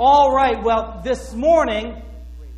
All 0.00 0.32
right, 0.32 0.62
well, 0.62 1.00
this 1.02 1.34
morning 1.34 2.00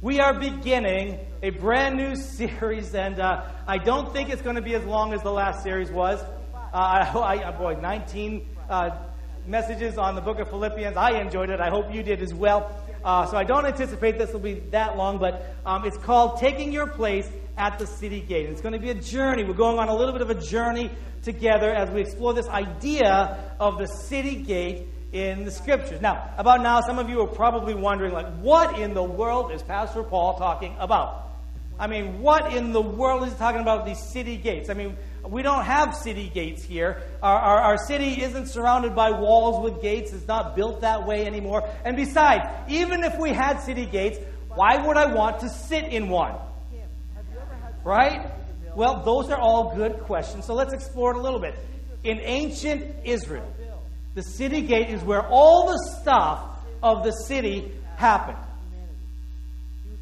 we 0.03 0.21
are 0.21 0.39
beginning 0.39 1.21
a 1.43 1.49
brand 1.49 1.97
new 1.97 2.15
series, 2.37 2.95
and 2.95 3.19
uh, 3.19 3.47
I 3.67 3.79
don't 3.79 4.13
think 4.13 4.29
it's 4.29 4.43
going 4.43 4.57
to 4.57 4.63
be 4.63 4.75
as 4.75 4.85
long 4.85 5.15
as 5.15 5.23
the 5.23 5.33
last 5.33 5.63
series 5.63 5.91
was. 5.91 6.21
Uh, 6.21 6.59
I, 6.75 7.43
I, 7.49 7.51
boy, 7.53 7.81
19 7.81 8.47
uh, 8.69 8.91
messages 9.47 9.97
on 9.97 10.17
the 10.17 10.21
book 10.21 10.39
of 10.39 10.51
Philippians. 10.51 10.99
I 10.99 11.19
enjoyed 11.19 11.49
it. 11.49 11.61
I 11.61 11.71
hope 11.71 11.95
you 11.95 12.03
did 12.03 12.21
as 12.21 12.35
well. 12.35 12.79
Uh, 13.03 13.25
so 13.25 13.39
I 13.39 13.45
don't 13.45 13.65
anticipate 13.65 14.19
this 14.19 14.35
will 14.35 14.41
be 14.41 14.61
that 14.73 14.99
long, 14.99 15.17
but 15.17 15.57
um, 15.65 15.87
it's 15.87 15.97
called 15.97 16.41
Taking 16.41 16.71
Your 16.71 16.89
Place 16.89 17.27
at 17.57 17.79
the 17.79 17.87
City 17.87 18.21
Gate. 18.21 18.51
It's 18.51 18.61
going 18.61 18.75
to 18.75 18.79
be 18.79 18.91
a 18.91 19.01
journey. 19.01 19.45
We're 19.45 19.55
going 19.55 19.79
on 19.79 19.89
a 19.89 19.97
little 19.97 20.13
bit 20.13 20.21
of 20.21 20.29
a 20.29 20.39
journey 20.39 20.91
together 21.23 21.71
as 21.71 21.91
we 21.91 22.03
explore 22.03 22.35
this 22.35 22.49
idea 22.49 23.55
of 23.59 23.79
the 23.79 23.87
city 23.87 24.37
gate 24.37 24.89
in 25.13 25.45
the 25.45 25.51
scriptures. 25.51 26.01
Now, 26.01 26.33
about 26.39 26.63
now, 26.63 26.81
some 26.81 26.99
of 26.99 27.09
you 27.09 27.21
are 27.23 27.27
probably 27.27 27.75
wondering, 27.75 28.13
like, 28.13 28.33
what 28.39 28.79
in 28.79 28.95
the 28.95 29.03
world 29.03 29.53
is 29.53 29.63
Pastor 29.63 30.03
Paul 30.03 30.39
talking 30.39 30.77
about? 30.79 31.29
I 31.79 31.87
mean, 31.87 32.21
what 32.21 32.53
in 32.53 32.73
the 32.73 32.81
world 32.81 33.27
is 33.27 33.33
he 33.33 33.39
talking 33.39 33.63
about 33.63 33.87
these 33.87 33.99
city 33.99 34.37
gates? 34.37 34.69
I 34.69 34.75
mean, 34.75 34.97
we 35.27 35.43
don't 35.43 35.65
have 35.65 35.95
city 35.97 36.29
gates 36.29 36.63
here. 36.63 37.03
Our, 37.23 37.39
our, 37.39 37.61
our, 37.61 37.79
city 37.79 38.23
isn't 38.23 38.49
surrounded 38.49 38.95
by 38.95 39.11
walls 39.13 39.65
with 39.65 39.81
gates. 39.81 40.13
It's 40.13 40.29
not 40.29 40.57
built 40.57 40.83
that 40.83 41.07
way 41.07 41.27
anymore. 41.27 41.69
And 41.85 41.97
besides, 41.97 42.45
even 42.69 43.03
if 43.03 43.19
we 43.19 43.31
had 43.31 43.61
city 43.61 43.87
gates, 43.87 44.19
why 44.55 44.77
would 44.87 44.97
I 44.97 45.13
want 45.15 45.41
to 45.41 45.49
sit 45.49 45.85
in 45.85 46.09
one? 46.11 46.35
Right? 47.83 48.31
Well, 48.77 49.03
those 49.03 49.31
are 49.31 49.39
all 49.39 49.75
good 49.75 50.01
questions. 50.01 50.45
So 50.45 50.55
let's 50.55 50.75
explore 50.75 51.13
it 51.13 51.17
a 51.17 51.21
little 51.21 51.41
bit. 51.41 51.55
In 52.05 52.19
ancient 52.21 52.85
Israel, 53.05 53.51
the 54.15 54.23
city 54.23 54.63
gate 54.63 54.91
is 54.91 55.03
where 55.03 55.27
all 55.27 55.69
the 55.69 55.79
stuff 56.01 56.43
of 56.83 57.05
the 57.05 57.13
city 57.13 57.73
happened. 57.97 58.39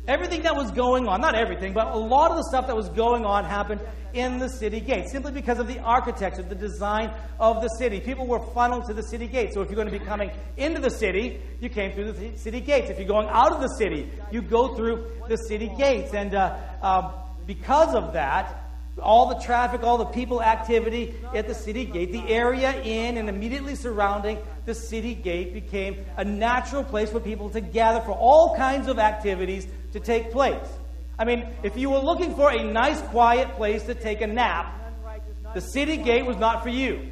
Everything 0.07 0.43
that 0.43 0.57
was 0.57 0.71
going 0.71 1.07
on, 1.07 1.21
not 1.21 1.35
everything, 1.35 1.75
but 1.75 1.89
a 1.89 1.99
lot 1.99 2.31
of 2.31 2.39
the 2.39 2.45
stuff 2.45 2.67
that 2.69 2.77
was 2.77 2.89
going 2.89 3.27
on 3.27 3.45
happened 3.45 3.81
in 4.15 4.39
the 4.39 4.49
city 4.49 4.81
gate 4.81 5.09
simply 5.09 5.33
because 5.33 5.59
of 5.59 5.67
the 5.67 5.79
architecture, 5.81 6.43
the 6.43 6.55
design 6.55 7.13
of 7.39 7.61
the 7.61 7.69
city. 7.69 8.01
People 8.01 8.27
were 8.27 8.41
funneled 8.55 8.87
to 8.87 8.95
the 8.95 9.03
city 9.03 9.27
gate. 9.27 9.53
So 9.53 9.61
if 9.61 9.69
you're 9.69 9.77
going 9.77 9.93
to 9.93 9.99
be 9.99 10.05
coming 10.05 10.31
into 10.57 10.81
the 10.81 10.91
city, 10.91 11.43
you 11.61 11.69
came 11.69 11.93
through 11.93 12.13
the 12.13 12.39
city 12.39 12.61
gates. 12.61 12.89
If 12.89 12.99
you're 12.99 13.09
going 13.09 13.29
out 13.29 13.53
of 13.53 13.61
the 13.61 13.69
city, 13.69 14.11
you 14.31 14.41
go 14.41 14.75
through 14.75 15.05
the 15.29 15.37
city 15.37 15.71
gates. 15.77 16.15
And 16.15 16.35
uh, 16.35 16.57
uh, 16.81 17.13
because 17.47 17.95
of 17.95 18.15
that, 18.15 18.68
all 19.01 19.29
the 19.29 19.41
traffic, 19.41 19.83
all 19.83 19.99
the 19.99 20.05
people 20.05 20.43
activity 20.43 21.15
at 21.35 21.47
the 21.47 21.55
city 21.55 21.85
gate, 21.85 22.13
the 22.13 22.27
area 22.29 22.81
in 22.83 23.17
and 23.17 23.29
immediately 23.29 23.75
surrounding 23.75 24.39
the 24.67 24.75
city 24.75 25.15
gate 25.15 25.53
became 25.53 26.05
a 26.17 26.25
natural 26.25 26.85
place 26.85 27.11
for 27.11 27.21
people 27.21 27.51
to 27.51 27.61
gather 27.61 28.01
for 28.01 28.13
all 28.13 28.57
kinds 28.57 28.89
of 28.89 28.99
activities 28.99 29.67
to 29.93 30.01
take 30.01 30.31
place. 30.31 30.69
I 31.19 31.25
mean, 31.25 31.47
if 31.63 31.77
you 31.77 31.91
were 31.91 31.99
looking 31.99 32.35
for 32.35 32.51
a 32.51 32.63
nice, 32.63 33.01
quiet 33.03 33.57
place 33.57 33.83
to 33.85 33.95
take 33.95 34.21
a 34.21 34.27
nap, 34.27 34.75
the 35.55 35.61
city 35.61 35.97
gate 35.97 36.25
was 36.27 36.37
not 36.37 36.63
for 36.63 36.69
you. 36.69 37.11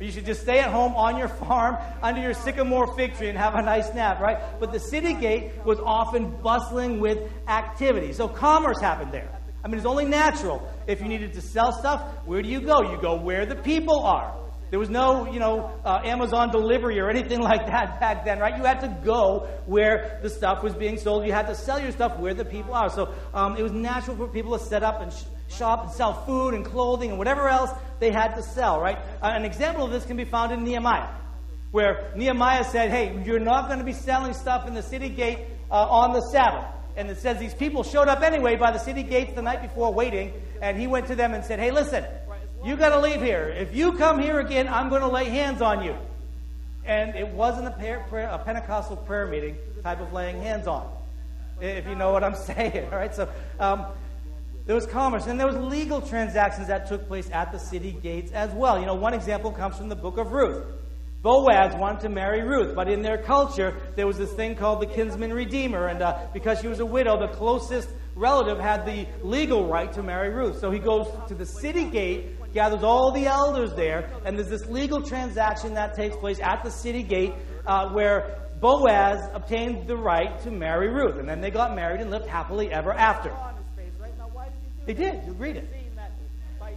You 0.00 0.10
should 0.10 0.26
just 0.26 0.42
stay 0.42 0.58
at 0.58 0.70
home 0.70 0.94
on 0.94 1.16
your 1.16 1.28
farm 1.46 1.78
under 2.02 2.20
your 2.20 2.34
sycamore 2.34 2.94
fig 2.96 3.16
tree 3.16 3.28
and 3.28 3.38
have 3.38 3.54
a 3.54 3.62
nice 3.62 3.92
nap, 3.94 4.20
right? 4.20 4.38
But 4.60 4.72
the 4.72 4.80
city 4.80 5.14
gate 5.14 5.52
was 5.64 5.78
often 5.80 6.30
bustling 6.42 7.00
with 7.00 7.30
activity. 7.48 8.12
So 8.12 8.28
commerce 8.28 8.80
happened 8.80 9.12
there. 9.12 9.30
I 9.64 9.68
mean, 9.68 9.78
it's 9.78 9.86
only 9.86 10.04
natural. 10.04 10.68
If 10.86 11.00
you 11.00 11.08
needed 11.08 11.32
to 11.34 11.40
sell 11.40 11.72
stuff, 11.72 12.02
where 12.24 12.42
do 12.42 12.48
you 12.48 12.60
go? 12.60 12.82
You 12.82 13.00
go 13.00 13.16
where 13.20 13.46
the 13.46 13.56
people 13.56 14.00
are. 14.04 14.36
There 14.70 14.80
was 14.80 14.90
no, 14.90 15.30
you 15.30 15.38
know, 15.38 15.70
uh, 15.84 16.00
Amazon 16.04 16.50
delivery 16.50 16.98
or 16.98 17.08
anything 17.08 17.40
like 17.50 17.66
that 17.66 18.00
back 18.00 18.24
then, 18.24 18.38
right? 18.38 18.56
You 18.56 18.64
had 18.64 18.80
to 18.80 18.88
go 19.04 19.48
where 19.66 20.18
the 20.22 20.30
stuff 20.30 20.62
was 20.62 20.74
being 20.74 20.98
sold. 20.98 21.24
You 21.24 21.32
had 21.32 21.46
to 21.46 21.54
sell 21.54 21.80
your 21.80 21.92
stuff 21.92 22.18
where 22.18 22.34
the 22.34 22.44
people 22.44 22.74
are. 22.74 22.90
So 22.90 23.14
um, 23.32 23.56
it 23.56 23.62
was 23.62 23.72
natural 23.72 24.16
for 24.16 24.28
people 24.28 24.58
to 24.58 24.64
set 24.64 24.82
up 24.82 25.00
and 25.00 25.12
sh- 25.12 25.24
shop 25.48 25.84
and 25.84 25.92
sell 25.92 26.24
food 26.24 26.54
and 26.54 26.64
clothing 26.64 27.10
and 27.10 27.18
whatever 27.18 27.48
else 27.48 27.70
they 28.00 28.10
had 28.10 28.34
to 28.34 28.42
sell, 28.42 28.80
right? 28.80 28.98
Uh, 29.22 29.32
an 29.34 29.44
example 29.44 29.84
of 29.84 29.92
this 29.92 30.04
can 30.04 30.16
be 30.16 30.24
found 30.24 30.52
in 30.52 30.64
Nehemiah, 30.64 31.14
where 31.70 32.12
Nehemiah 32.16 32.64
said, 32.64 32.90
"Hey, 32.90 33.22
you're 33.24 33.38
not 33.38 33.68
going 33.68 33.78
to 33.78 33.84
be 33.84 33.92
selling 33.92 34.34
stuff 34.34 34.66
in 34.66 34.74
the 34.74 34.82
city 34.82 35.08
gate 35.08 35.38
uh, 35.70 35.74
on 35.74 36.12
the 36.12 36.20
Sabbath." 36.32 36.75
And 36.96 37.10
it 37.10 37.18
says 37.18 37.38
these 37.38 37.54
people 37.54 37.82
showed 37.82 38.08
up 38.08 38.22
anyway 38.22 38.56
by 38.56 38.70
the 38.70 38.78
city 38.78 39.02
gates 39.02 39.34
the 39.34 39.42
night 39.42 39.60
before 39.60 39.92
waiting, 39.92 40.32
and 40.62 40.78
he 40.78 40.86
went 40.86 41.06
to 41.08 41.14
them 41.14 41.34
and 41.34 41.44
said, 41.44 41.58
Hey, 41.58 41.70
listen, 41.70 42.04
you 42.64 42.76
got 42.76 42.88
to 42.88 43.00
leave 43.00 43.20
here. 43.20 43.48
If 43.48 43.76
you 43.76 43.92
come 43.92 44.18
here 44.18 44.40
again, 44.40 44.66
I'm 44.66 44.88
going 44.88 45.02
to 45.02 45.08
lay 45.08 45.26
hands 45.26 45.60
on 45.60 45.84
you. 45.84 45.96
And 46.84 47.14
it 47.14 47.28
wasn't 47.28 47.66
a, 47.66 48.04
prayer, 48.08 48.28
a 48.28 48.38
Pentecostal 48.38 48.96
prayer 48.96 49.26
meeting 49.26 49.56
type 49.82 50.00
of 50.00 50.12
laying 50.12 50.40
hands 50.40 50.66
on, 50.66 50.90
if 51.60 51.86
you 51.86 51.94
know 51.94 52.12
what 52.12 52.24
I'm 52.24 52.34
saying. 52.54 52.88
All 52.90 52.98
right, 52.98 53.14
so 53.14 53.28
um, 53.60 53.86
there 54.64 54.74
was 54.74 54.86
commerce, 54.86 55.26
and 55.26 55.38
there 55.38 55.46
was 55.46 55.56
legal 55.56 56.00
transactions 56.00 56.68
that 56.68 56.88
took 56.88 57.06
place 57.08 57.28
at 57.30 57.52
the 57.52 57.58
city 57.58 57.92
gates 57.92 58.32
as 58.32 58.50
well. 58.52 58.80
You 58.80 58.86
know, 58.86 58.94
one 58.94 59.14
example 59.14 59.52
comes 59.52 59.76
from 59.76 59.88
the 59.88 59.96
book 59.96 60.16
of 60.16 60.32
Ruth. 60.32 60.64
Boaz 61.26 61.74
wanted 61.74 62.02
to 62.02 62.08
marry 62.08 62.42
Ruth, 62.42 62.76
but 62.76 62.88
in 62.88 63.02
their 63.02 63.18
culture, 63.18 63.74
there 63.96 64.06
was 64.06 64.16
this 64.16 64.32
thing 64.34 64.54
called 64.54 64.80
the 64.80 64.86
kinsman 64.86 65.32
redeemer, 65.32 65.88
and 65.88 66.00
uh, 66.00 66.28
because 66.32 66.60
she 66.60 66.68
was 66.68 66.78
a 66.78 66.86
widow, 66.86 67.18
the 67.18 67.34
closest 67.34 67.88
relative 68.14 68.60
had 68.60 68.86
the 68.86 69.08
legal 69.24 69.66
right 69.66 69.92
to 69.94 70.04
marry 70.04 70.30
Ruth. 70.30 70.60
So 70.60 70.70
he 70.70 70.78
goes 70.78 71.08
to 71.26 71.34
the 71.34 71.44
city 71.44 71.86
gate, 71.86 72.52
gathers 72.54 72.84
all 72.84 73.10
the 73.10 73.26
elders 73.26 73.74
there, 73.74 74.08
and 74.24 74.38
there's 74.38 74.48
this 74.48 74.66
legal 74.66 75.02
transaction 75.02 75.74
that 75.74 75.96
takes 75.96 76.16
place 76.16 76.38
at 76.38 76.62
the 76.62 76.70
city 76.70 77.02
gate 77.02 77.34
uh, 77.66 77.88
where 77.88 78.38
Boaz 78.60 79.28
obtained 79.34 79.88
the 79.88 79.96
right 79.96 80.40
to 80.42 80.52
marry 80.52 80.90
Ruth, 80.90 81.18
and 81.18 81.28
then 81.28 81.40
they 81.40 81.50
got 81.50 81.74
married 81.74 82.00
and 82.00 82.08
lived 82.08 82.28
happily 82.28 82.72
ever 82.72 82.92
after. 82.92 83.34
They 84.84 84.94
did. 84.94 85.26
You 85.26 85.32
read 85.32 85.56
it. 85.56 85.75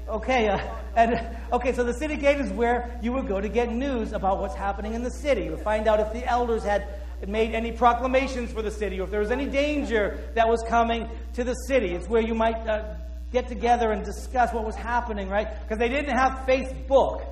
Okay, 0.09 0.47
uh, 0.47 0.57
and 0.95 1.37
okay, 1.53 1.71
so 1.71 1.83
the 1.83 1.93
city 1.93 2.17
gate 2.17 2.39
is 2.41 2.51
where 2.51 2.99
you 3.01 3.13
would 3.13 3.27
go 3.27 3.39
to 3.39 3.47
get 3.47 3.71
news 3.71 4.11
about 4.11 4.39
what's 4.39 4.55
happening 4.55 4.95
in 4.95 5.03
the 5.03 5.11
city. 5.11 5.43
You 5.43 5.51
would 5.51 5.63
find 5.63 5.87
out 5.87 5.99
if 5.99 6.11
the 6.13 6.25
elders 6.25 6.63
had 6.63 6.87
made 7.27 7.53
any 7.53 7.71
proclamations 7.71 8.51
for 8.51 8.63
the 8.63 8.71
city, 8.71 8.99
or 8.99 9.03
if 9.03 9.11
there 9.11 9.19
was 9.19 9.29
any 9.29 9.45
danger 9.45 10.19
that 10.33 10.47
was 10.47 10.63
coming 10.67 11.07
to 11.33 11.43
the 11.43 11.53
city. 11.53 11.93
It's 11.93 12.09
where 12.09 12.23
you 12.23 12.33
might 12.33 12.55
uh, 12.67 12.95
get 13.31 13.47
together 13.47 13.91
and 13.91 14.03
discuss 14.03 14.51
what 14.51 14.65
was 14.65 14.75
happening, 14.75 15.29
right? 15.29 15.47
Because 15.61 15.77
they 15.77 15.89
didn't 15.89 16.17
have 16.17 16.47
Facebook. 16.47 17.23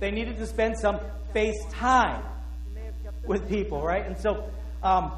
They 0.00 0.10
needed 0.10 0.38
to 0.38 0.46
spend 0.46 0.78
some 0.78 0.98
face 1.32 1.64
time 1.70 2.24
with 3.24 3.48
people, 3.48 3.80
right? 3.80 4.04
And 4.04 4.18
so 4.18 4.50
um, 4.82 5.12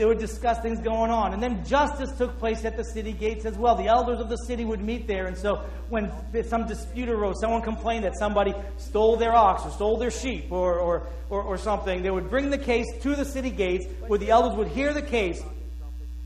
they 0.00 0.06
would 0.06 0.18
discuss 0.18 0.58
things 0.60 0.80
going 0.80 1.10
on. 1.10 1.34
And 1.34 1.42
then 1.42 1.62
justice 1.62 2.10
took 2.16 2.38
place 2.38 2.64
at 2.64 2.74
the 2.74 2.84
city 2.84 3.12
gates 3.12 3.44
as 3.44 3.58
well. 3.58 3.74
The 3.74 3.88
elders 3.88 4.18
of 4.18 4.30
the 4.30 4.38
city 4.38 4.64
would 4.64 4.80
meet 4.80 5.06
there. 5.06 5.26
And 5.26 5.36
so 5.36 5.62
when 5.90 6.10
some 6.48 6.66
dispute 6.66 7.10
arose, 7.10 7.38
someone 7.38 7.60
complained 7.60 8.04
that 8.06 8.16
somebody 8.16 8.54
stole 8.78 9.18
their 9.18 9.34
ox 9.34 9.66
or 9.66 9.70
stole 9.72 9.98
their 9.98 10.10
sheep 10.10 10.50
or, 10.50 10.78
or, 10.78 11.06
or, 11.28 11.42
or 11.42 11.58
something, 11.58 12.02
they 12.02 12.10
would 12.10 12.30
bring 12.30 12.48
the 12.48 12.56
case 12.56 12.86
to 13.02 13.14
the 13.14 13.26
city 13.26 13.50
gates 13.50 13.84
where 14.06 14.18
the 14.18 14.30
elders 14.30 14.56
would 14.56 14.68
hear 14.68 14.94
the 14.94 15.02
case 15.02 15.42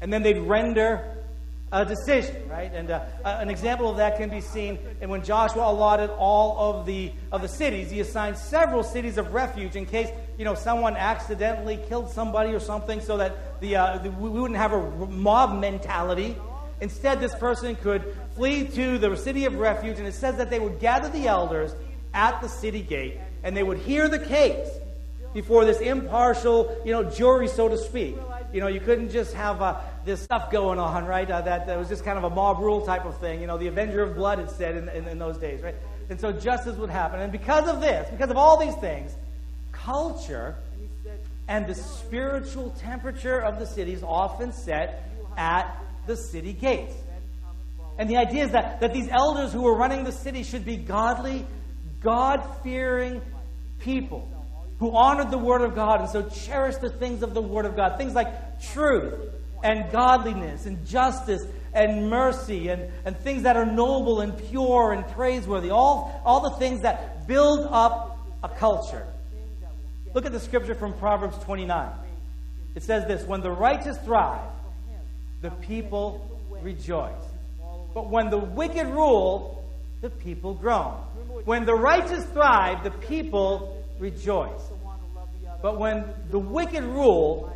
and 0.01 0.13
then 0.13 0.23
they'd 0.23 0.39
render 0.39 1.11
a 1.73 1.85
decision, 1.85 2.49
right? 2.49 2.73
And 2.73 2.93
uh, 2.93 3.05
an 3.25 3.51
example 3.51 3.91
of 3.91 3.97
that 3.97 4.19
can 4.19 4.31
be 4.31 4.41
seen 4.41 4.79
and 5.01 5.11
when 5.11 5.25
Joshua 5.25 5.69
allotted 5.69 6.11
all 6.11 6.79
of 6.79 6.87
the 6.87 7.11
of 7.33 7.43
the 7.43 7.49
cities, 7.49 7.91
he 7.91 7.99
assigned 7.99 8.39
several 8.39 8.85
cities 8.85 9.19
of 9.19 9.35
refuge 9.35 9.75
in 9.75 9.85
case 9.85 10.11
you 10.39 10.45
know 10.45 10.55
someone 10.55 10.97
accidentally 10.97 11.79
killed 11.89 12.11
somebody 12.11 12.53
or 12.53 12.61
something, 12.61 13.01
so 13.01 13.17
that 13.19 13.61
the, 13.61 13.77
uh, 13.77 13.99
the 13.99 14.11
we 14.11 14.29
wouldn't 14.29 14.59
have 14.59 14.73
a 14.73 15.07
mob 15.07 15.61
mentality. 15.61 16.37
Instead, 16.81 17.21
this 17.21 17.35
person 17.37 17.77
could 17.77 18.17
flee 18.35 18.67
to 18.67 18.99
the 18.99 19.17
city 19.17 19.45
of 19.45 19.55
refuge, 19.55 19.99
and 19.99 20.07
it 20.07 20.15
says 20.15 20.37
that 20.37 20.51
they 20.51 20.59
would 20.59 20.81
gather 20.81 21.09
the 21.09 21.27
elders 21.27 21.75
at 22.13 22.41
the 22.41 22.49
city 22.49 22.83
gate, 22.83 23.19
and 23.43 23.57
they 23.57 23.63
would 23.63 23.79
hear 23.79 24.09
the 24.09 24.19
case 24.19 24.69
before 25.35 25.65
this 25.65 25.81
impartial, 25.81 26.81
you 26.85 26.93
know, 26.93 27.05
jury, 27.05 27.49
so 27.49 27.69
to 27.69 27.77
speak. 27.77 28.17
You 28.53 28.61
know, 28.61 28.69
you 28.69 28.81
couldn't 28.81 29.11
just 29.11 29.35
have 29.35 29.61
uh, 29.61 29.81
this 30.05 30.23
stuff 30.23 30.51
going 30.51 30.79
on, 30.79 31.07
right? 31.07 31.29
Uh, 31.29 31.41
that, 31.41 31.67
that 31.67 31.77
was 31.77 31.89
just 31.89 32.05
kind 32.05 32.17
of 32.17 32.25
a 32.25 32.31
mob 32.31 32.61
rule 32.61 32.87
type 32.87 33.05
of 33.05 33.19
thing. 33.19 33.41
You 33.41 33.49
know, 33.49 33.59
the 33.59 33.67
Avenger 33.67 34.03
of 34.03 34.15
Blood, 34.15 34.39
it 34.39 34.49
said 34.49 34.77
in, 34.77 34.89
in, 34.91 35.09
in 35.09 35.19
those 35.19 35.37
days, 35.39 35.61
right? 35.61 35.75
And 36.09 36.21
so 36.21 36.31
justice 36.31 36.77
would 36.77 36.91
happen. 36.91 37.19
And 37.19 37.33
because 37.33 37.69
of 37.69 37.81
this, 37.81 38.09
because 38.11 38.31
of 38.31 38.37
all 38.37 38.57
these 38.57 38.77
things, 38.77 39.17
culture 39.85 40.57
and 41.47 41.67
the 41.67 41.75
spiritual 41.75 42.71
temperature 42.81 43.39
of 43.39 43.59
the 43.59 43.67
city 43.67 43.93
is 43.93 44.03
often 44.03 44.53
set 44.53 45.09
at 45.37 45.79
the 46.07 46.17
city 46.17 46.53
gates. 46.53 46.95
And 47.99 48.09
the 48.09 48.17
idea 48.17 48.45
is 48.45 48.53
that, 48.53 48.81
that 48.81 48.93
these 48.93 49.09
elders 49.09 49.53
who 49.53 49.67
are 49.69 49.77
running 49.77 50.05
the 50.05 50.13
city 50.13 50.43
should 50.43 50.65
be 50.65 50.77
godly, 50.77 51.47
God 52.01 52.43
fearing 52.63 53.21
people 53.79 54.29
who 54.79 54.91
honored 54.97 55.31
the 55.31 55.39
Word 55.39 55.61
of 55.61 55.75
God 55.75 56.01
and 56.01 56.11
so 56.11 56.23
cherished 56.23 56.81
the 56.81 56.91
things 56.91 57.23
of 57.23 57.35
the 57.35 57.43
Word 57.43 57.67
of 57.67 57.77
God. 57.77 57.97
Things 57.99 58.15
like 58.15 58.61
truth 58.73 59.15
and 59.63 59.91
godliness 59.93 60.67
and 60.67 60.85
justice 60.87 61.43
and 61.73 62.11
mercy 62.11 62.69
and, 62.69 62.91
and 63.05 63.17
things 63.17 63.45
that 63.45 63.57
are 63.57 63.67
noble 63.67 64.21
and 64.21 64.37
pure 64.49 64.93
and 64.93 65.07
praiseworthy. 65.09 65.71
All, 65.71 66.21
all 66.25 66.41
the 66.41 66.57
things 66.57 66.83
that 66.83 67.27
build 67.27 67.67
up 67.71 68.19
a 68.43 68.49
culture. 68.49 69.07
Look 70.15 70.27
at 70.27 70.33
the 70.33 70.41
scripture 70.41 70.77
from 70.77 70.93
Proverbs 70.95 71.37
29. 71.45 71.91
It 72.77 72.83
says 72.85 73.07
this 73.07 73.27
When 73.27 73.41
the 73.41 73.51
righteous 73.51 73.99
thrive, 73.99 74.41
the 75.43 75.51
people 75.51 76.41
rejoice. 76.63 77.13
But 77.93 78.11
when 78.11 78.31
the 78.31 78.39
wicked 78.39 78.87
rule, 78.87 79.65
the 80.01 80.11
people 80.11 80.55
groan. 80.55 80.93
When 81.45 81.65
the 81.65 81.75
righteous 81.75 82.25
thrive, 82.27 82.85
the 82.85 82.93
people 82.93 83.85
rejoice. 83.99 84.63
But 85.61 85.79
when 85.79 86.05
the 86.31 86.39
wicked 86.39 86.85
rule, 86.85 87.53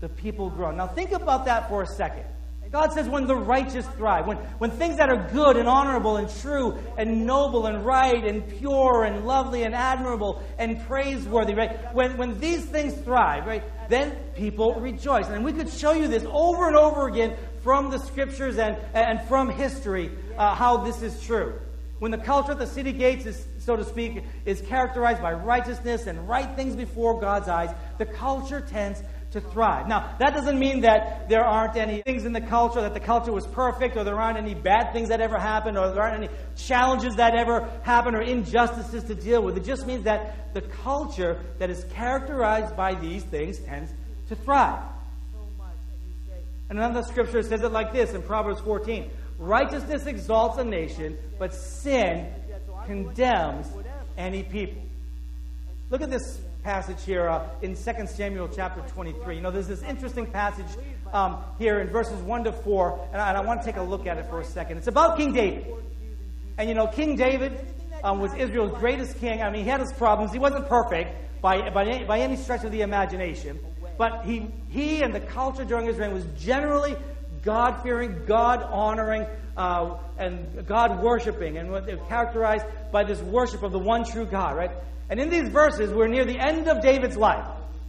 the 0.00 0.08
people 0.08 0.50
groan. 0.50 0.76
Now 0.76 0.86
think 0.86 1.12
about 1.12 1.46
that 1.46 1.68
for 1.68 1.82
a 1.82 1.86
second. 1.86 2.24
God 2.70 2.92
says 2.92 3.08
when 3.08 3.26
the 3.26 3.36
righteous 3.36 3.86
thrive, 3.96 4.26
when, 4.26 4.36
when 4.58 4.70
things 4.70 4.96
that 4.98 5.08
are 5.08 5.28
good 5.30 5.56
and 5.56 5.66
honorable 5.66 6.18
and 6.18 6.28
true 6.40 6.78
and 6.98 7.24
noble 7.26 7.66
and 7.66 7.84
right 7.84 8.22
and 8.24 8.46
pure 8.58 9.04
and 9.04 9.26
lovely 9.26 9.62
and 9.62 9.74
admirable 9.74 10.42
and 10.58 10.84
praiseworthy, 10.86 11.54
right? 11.54 11.94
When, 11.94 12.16
when 12.18 12.38
these 12.40 12.64
things 12.64 12.94
thrive, 12.94 13.46
right, 13.46 13.62
then 13.88 14.16
people 14.34 14.74
rejoice. 14.74 15.28
And 15.28 15.44
we 15.44 15.52
could 15.52 15.70
show 15.70 15.92
you 15.92 16.08
this 16.08 16.24
over 16.30 16.66
and 16.66 16.76
over 16.76 17.08
again 17.08 17.36
from 17.62 17.90
the 17.90 17.98
scriptures 17.98 18.58
and, 18.58 18.76
and 18.92 19.20
from 19.28 19.50
history 19.50 20.10
uh, 20.36 20.54
how 20.54 20.78
this 20.78 21.02
is 21.02 21.22
true. 21.22 21.58
When 21.98 22.12
the 22.12 22.18
culture 22.18 22.52
of 22.52 22.58
the 22.58 22.66
city 22.66 22.92
gates 22.92 23.26
is, 23.26 23.46
so 23.58 23.74
to 23.74 23.84
speak, 23.84 24.22
is 24.44 24.60
characterized 24.60 25.20
by 25.20 25.32
righteousness 25.32 26.06
and 26.06 26.28
right 26.28 26.54
things 26.54 26.76
before 26.76 27.20
God's 27.20 27.48
eyes, 27.48 27.70
the 27.98 28.06
culture 28.06 28.60
tends 28.60 29.02
to 29.32 29.40
thrive. 29.40 29.86
Now, 29.88 30.16
that 30.18 30.34
doesn't 30.34 30.58
mean 30.58 30.80
that 30.82 31.28
there 31.28 31.44
aren't 31.44 31.76
any 31.76 32.00
things 32.02 32.24
in 32.24 32.32
the 32.32 32.40
culture, 32.40 32.80
that 32.80 32.94
the 32.94 33.00
culture 33.00 33.32
was 33.32 33.46
perfect, 33.46 33.96
or 33.96 34.04
there 34.04 34.18
aren't 34.18 34.38
any 34.38 34.54
bad 34.54 34.92
things 34.92 35.10
that 35.10 35.20
ever 35.20 35.38
happened, 35.38 35.76
or 35.76 35.90
there 35.92 36.02
aren't 36.02 36.24
any 36.24 36.32
challenges 36.56 37.16
that 37.16 37.34
ever 37.34 37.68
happened, 37.82 38.16
or 38.16 38.22
injustices 38.22 39.04
to 39.04 39.14
deal 39.14 39.42
with. 39.42 39.56
It 39.56 39.64
just 39.64 39.86
means 39.86 40.04
that 40.04 40.54
the 40.54 40.62
culture 40.62 41.40
that 41.58 41.68
is 41.68 41.84
characterized 41.92 42.74
by 42.74 42.94
these 42.94 43.22
things 43.24 43.58
tends 43.58 43.92
to 44.28 44.34
thrive. 44.34 44.82
And 46.70 46.78
another 46.78 47.02
scripture 47.02 47.42
says 47.42 47.62
it 47.62 47.72
like 47.72 47.92
this 47.92 48.12
in 48.12 48.22
Proverbs 48.22 48.60
14 48.60 49.10
Righteousness 49.38 50.06
exalts 50.06 50.58
a 50.58 50.64
nation, 50.64 51.16
but 51.38 51.54
sin 51.54 52.32
condemns 52.86 53.68
any 54.16 54.42
people. 54.42 54.82
Look 55.90 56.02
at 56.02 56.10
this 56.10 56.40
passage 56.62 57.04
here 57.04 57.28
uh, 57.28 57.48
in 57.62 57.74
2 57.74 58.06
Samuel 58.06 58.48
chapter 58.48 58.80
23. 58.92 59.36
You 59.36 59.40
know, 59.40 59.50
there's 59.50 59.68
this 59.68 59.82
interesting 59.82 60.26
passage 60.26 60.66
um, 61.12 61.38
here 61.58 61.80
in 61.80 61.88
verses 61.88 62.20
1 62.22 62.44
to 62.44 62.52
4, 62.52 63.08
and 63.12 63.20
I, 63.20 63.28
and 63.28 63.38
I, 63.38 63.40
want 63.40 63.60
to 63.60 63.66
take 63.66 63.76
a 63.76 63.82
look 63.82 64.06
at 64.06 64.18
it 64.18 64.26
for 64.26 64.40
a 64.40 64.44
second. 64.44 64.78
It's 64.78 64.86
about 64.86 65.16
King 65.16 65.32
David. 65.32 65.66
And 66.58 66.68
you 66.68 66.74
know, 66.74 66.86
King 66.86 67.16
David 67.16 67.58
um, 68.02 68.20
was 68.20 68.34
Israel's 68.34 68.76
greatest 68.78 69.18
king. 69.18 69.42
I 69.42 69.50
mean, 69.50 69.64
he 69.64 69.70
had 69.70 69.80
his 69.80 69.92
problems. 69.92 70.32
He 70.32 70.38
wasn't 70.38 70.68
perfect 70.68 71.40
by, 71.40 71.70
by, 71.70 71.84
any, 71.84 72.04
by 72.04 72.20
any 72.20 72.36
stretch 72.36 72.64
of 72.64 72.72
the 72.72 72.82
imagination. 72.82 73.58
But 73.96 74.24
he, 74.24 74.46
he 74.68 75.02
and 75.02 75.14
the 75.14 75.20
culture 75.20 75.64
during 75.64 75.86
his 75.86 75.96
reign 75.96 76.12
was 76.12 76.24
generally 76.36 76.96
God 77.42 77.82
fearing, 77.82 78.24
God 78.26 78.62
honoring, 78.62 79.26
uh, 79.56 79.96
and 80.18 80.66
God 80.66 81.02
worshiping, 81.02 81.58
and 81.58 81.70
what 81.70 81.86
they're 81.86 81.96
characterized 81.96 82.64
by 82.92 83.04
this 83.04 83.20
worship 83.20 83.62
of 83.62 83.72
the 83.72 83.78
one 83.78 84.04
true 84.04 84.26
God, 84.26 84.56
right? 84.56 84.70
And 85.10 85.18
in 85.18 85.30
these 85.30 85.48
verses, 85.48 85.92
we're 85.92 86.08
near 86.08 86.24
the 86.24 86.38
end 86.38 86.68
of 86.68 86.82
David's 86.82 87.16
life. 87.16 87.46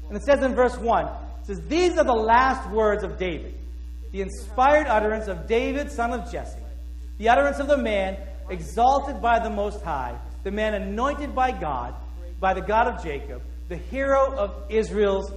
And 0.07 0.18
it 0.18 0.24
says 0.24 0.42
in 0.42 0.56
verse 0.56 0.78
1, 0.78 1.06
it 1.06 1.12
says, 1.44 1.62
These 1.68 1.98
are 1.98 2.04
the 2.04 2.13
last 2.13 2.69
words 2.69 3.04
of 3.04 3.18
David, 3.18 3.54
the 4.12 4.22
inspired 4.22 4.88
utterance 4.88 5.28
of 5.28 5.48
David, 5.48 5.92
son 5.92 6.13
of 6.13 6.31
Jesse, 6.31 6.60
the 7.18 7.30
utterance 7.30 7.60
of 7.60 7.68
the 7.68 7.78
man 7.78 8.18
exalted 8.50 9.22
by 9.22 9.40
the 9.40 9.50
Most 9.50 9.84
High, 9.84 10.18
the 10.44 10.51
man 10.51 10.74
anointed 10.74 11.36
by 11.36 11.51
God, 11.51 11.94
by 12.40 12.54
the 12.54 12.62
God 12.62 12.88
of 12.88 13.04
Jacob, 13.04 13.42
the 13.68 13.78
hero 13.78 14.34
of 14.34 14.66
Israel's 14.69 15.31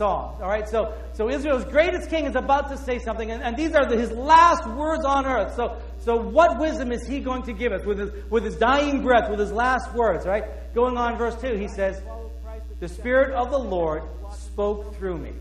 All 0.00 0.48
right, 0.48 0.68
so 0.68 0.94
so 1.12 1.30
Israel's 1.30 1.64
greatest 1.64 2.10
king 2.10 2.26
is 2.26 2.34
about 2.34 2.68
to 2.70 2.76
say 2.76 2.98
something, 2.98 3.30
and, 3.30 3.42
and 3.42 3.56
these 3.56 3.74
are 3.74 3.86
the, 3.86 3.96
his 3.96 4.10
last 4.10 4.66
words 4.66 5.04
on 5.04 5.26
earth. 5.26 5.54
So 5.54 5.76
so 6.00 6.16
what 6.16 6.58
wisdom 6.58 6.90
is 6.92 7.06
he 7.06 7.20
going 7.20 7.42
to 7.44 7.52
give 7.52 7.72
us 7.72 7.84
with 7.84 7.98
his 7.98 8.10
with 8.30 8.44
his 8.44 8.56
dying 8.56 9.02
breath, 9.02 9.30
with 9.30 9.38
his 9.38 9.52
last 9.52 9.94
words? 9.94 10.26
Right, 10.26 10.74
going 10.74 10.96
on, 10.96 11.16
verse 11.16 11.40
two, 11.40 11.54
he 11.56 11.68
says, 11.68 12.02
"The 12.80 12.88
Spirit 12.88 13.34
of 13.34 13.50
the 13.50 13.58
Lord 13.58 14.02
spoke 14.32 14.96
through 14.96 15.18
me; 15.18 15.32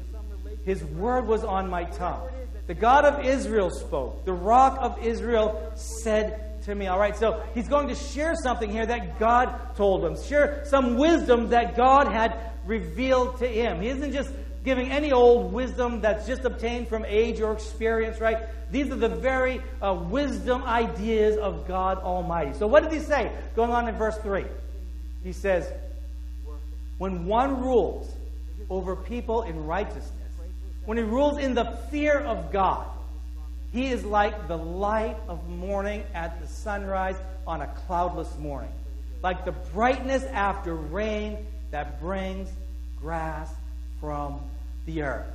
His 0.66 0.84
word 0.84 1.28
was 1.28 1.44
on 1.44 1.70
my 1.70 1.86
tongue." 1.86 2.30
The 2.68 2.74
God 2.74 3.04
of 3.06 3.26
Israel 3.26 3.70
spoke. 3.70 4.24
The 4.24 4.34
rock 4.34 4.78
of 4.80 4.98
Israel 5.04 5.74
said 5.76 6.53
to 6.66 6.76
me. 6.76 6.88
All 6.88 7.00
right, 7.00 7.16
so 7.16 7.44
he's 7.54 7.68
going 7.68 7.88
to 7.88 7.96
share 7.96 8.34
something 8.44 8.70
here 8.70 8.86
that 8.86 9.20
God 9.20 9.76
told 9.76 10.04
him, 10.04 10.16
share 10.22 10.64
some 10.66 10.98
wisdom 10.98 11.50
that 11.50 11.76
God 11.76 12.08
had 12.08 12.52
revealed 12.66 13.40
to 13.40 13.48
him. 13.48 13.82
He 13.82 13.90
isn't 13.90 14.14
just 14.14 14.32
giving 14.64 14.92
any 14.92 15.12
old 15.12 15.52
wisdom 15.52 16.02
that's 16.02 16.26
just 16.26 16.46
obtained 16.46 16.88
from 16.88 17.06
age 17.06 17.42
or 17.42 17.52
experience, 17.52 18.22
right? 18.22 18.48
These 18.72 18.92
are 18.92 18.96
the 18.96 19.10
very 19.10 19.62
uh, 19.82 19.94
wisdom 20.10 20.64
ideas 20.64 21.38
of 21.38 21.68
God 21.68 21.98
Almighty. 21.98 22.54
So, 22.54 22.68
what 22.68 22.84
did 22.84 22.94
he 22.94 23.00
say? 23.00 23.32
Going 23.56 23.72
on 23.72 23.88
in 23.90 23.96
verse 23.98 24.18
3, 24.20 24.46
he 25.24 25.34
says, 25.34 25.72
When 26.98 27.26
one 27.26 27.62
rules 27.62 28.14
over 28.70 28.96
people 28.96 29.44
in 29.44 29.66
righteousness, 29.66 30.12
when 30.86 30.98
he 30.98 31.04
rules 31.04 31.40
in 31.40 31.54
the 31.54 31.78
fear 31.92 32.20
of 32.20 32.52
God, 32.52 32.88
he 33.74 33.90
is 33.90 34.06
like 34.06 34.48
the 34.48 34.58
light 34.58 35.18
of 35.28 35.50
morning 35.50 36.04
at 36.14 36.40
the 36.40 36.48
sunrise 36.48 37.18
on 37.48 37.62
a 37.62 37.68
cloudless 37.88 38.38
morning, 38.38 38.72
like 39.24 39.46
the 39.46 39.52
brightness 39.52 40.24
after 40.26 40.76
rain 40.76 41.46
that 41.72 42.00
brings 42.00 42.50
grass 43.02 43.52
from 44.00 44.40
the 44.86 45.02
earth. 45.02 45.28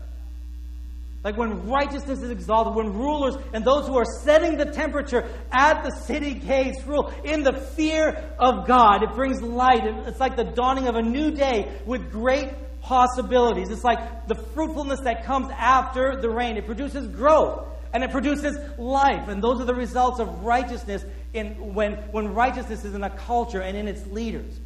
Like 1.24 1.36
when 1.36 1.68
righteousness 1.68 2.22
is 2.22 2.30
exalted, 2.30 2.76
when 2.76 2.94
rulers 2.94 3.34
and 3.52 3.64
those 3.64 3.88
who 3.88 3.98
are 3.98 4.04
setting 4.22 4.56
the 4.56 4.66
temperature 4.66 5.28
at 5.50 5.82
the 5.82 5.90
city 5.90 6.34
gates 6.34 6.80
rule 6.86 7.12
in 7.24 7.42
the 7.42 7.52
fear 7.52 8.24
of 8.38 8.68
God, 8.68 9.02
it 9.02 9.14
brings 9.16 9.42
light. 9.42 9.84
It's 10.06 10.20
like 10.20 10.36
the 10.36 10.44
dawning 10.44 10.86
of 10.86 10.94
a 10.94 11.02
new 11.02 11.32
day 11.32 11.72
with 11.84 12.12
great 12.12 12.50
possibilities. 12.82 13.68
It's 13.68 13.82
like 13.82 14.28
the 14.28 14.36
fruitfulness 14.36 15.00
that 15.00 15.24
comes 15.24 15.50
after 15.50 16.20
the 16.20 16.30
rain. 16.30 16.56
It 16.56 16.66
produces 16.66 17.08
growth 17.08 17.66
and 17.92 18.04
it 18.04 18.10
produces 18.10 18.58
life. 18.78 19.28
And 19.28 19.42
those 19.42 19.60
are 19.60 19.64
the 19.64 19.74
results 19.74 20.20
of 20.20 20.44
righteousness 20.44 21.04
in, 21.32 21.74
when, 21.74 21.94
when 22.12 22.34
righteousness 22.34 22.84
is 22.84 22.94
in 22.94 23.02
a 23.02 23.10
culture 23.10 23.60
and 23.60 23.76
in 23.76 23.88
its 23.88 24.06
leaders. 24.08 24.58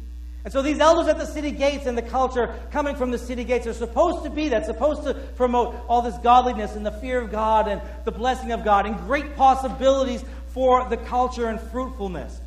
And 0.43 0.51
so 0.51 0.61
these 0.61 0.79
elders 0.79 1.07
at 1.07 1.17
the 1.17 1.25
city 1.25 1.51
gates 1.51 1.85
and 1.85 1.97
the 1.97 2.01
culture 2.01 2.53
coming 2.71 2.95
from 2.95 3.11
the 3.11 3.17
city 3.17 3.45
gates 3.45 3.65
are 3.65 3.73
supposed 3.73 4.25
to 4.25 4.29
be 4.29 4.49
that, 4.49 4.65
supposed 4.65 5.03
to 5.03 5.13
promote 5.13 5.75
all 5.87 6.01
this 6.01 6.17
godliness 6.17 6.75
and 6.75 6.85
the 6.85 6.91
fear 6.91 7.21
of 7.21 7.31
God 7.31 7.69
and 7.69 7.81
the 8.03 8.11
blessing 8.11 8.51
of 8.51 8.65
God 8.65 8.85
and 8.85 8.97
great 8.97 9.37
possibilities 9.37 10.23
for 10.49 10.87
the 10.89 10.97
culture 10.97 11.47
and 11.47 11.61
fruitfulness. 11.61 12.37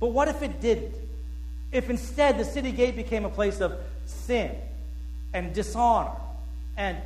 But 0.00 0.08
what 0.08 0.28
if 0.28 0.40
it 0.42 0.62
didn't? 0.62 0.94
If 1.72 1.90
instead 1.90 2.38
the 2.38 2.44
city 2.44 2.72
gate 2.72 2.96
became 2.96 3.26
a 3.26 3.30
place 3.30 3.60
of 3.60 3.78
sin 4.06 4.56
and 5.34 5.54
dishonor 5.54 6.12
and 6.76 6.96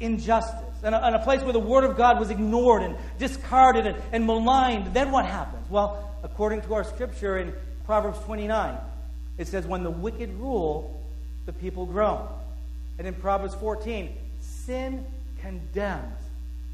injustice 0.00 0.82
and 0.82 0.94
a, 0.94 1.04
and 1.04 1.14
a 1.14 1.18
place 1.18 1.42
where 1.42 1.52
the 1.52 1.58
Word 1.58 1.84
of 1.84 1.96
God 1.96 2.20
was 2.20 2.30
ignored 2.30 2.82
and 2.82 2.96
discarded 3.18 3.86
and, 3.86 3.96
and 4.12 4.26
maligned, 4.26 4.92
then 4.94 5.10
what 5.10 5.24
happens? 5.24 5.68
Well, 5.70 6.10
according 6.22 6.62
to 6.62 6.74
our 6.74 6.84
scripture 6.84 7.38
in 7.38 7.52
Proverbs 7.86 8.18
29. 8.20 8.76
It 9.38 9.46
says, 9.46 9.66
When 9.66 9.82
the 9.82 9.90
wicked 9.90 10.32
rule, 10.38 11.00
the 11.46 11.52
people 11.52 11.86
groan. 11.86 12.26
And 12.98 13.06
in 13.06 13.14
Proverbs 13.14 13.54
14, 13.54 14.12
sin 14.40 15.06
condemns 15.40 16.18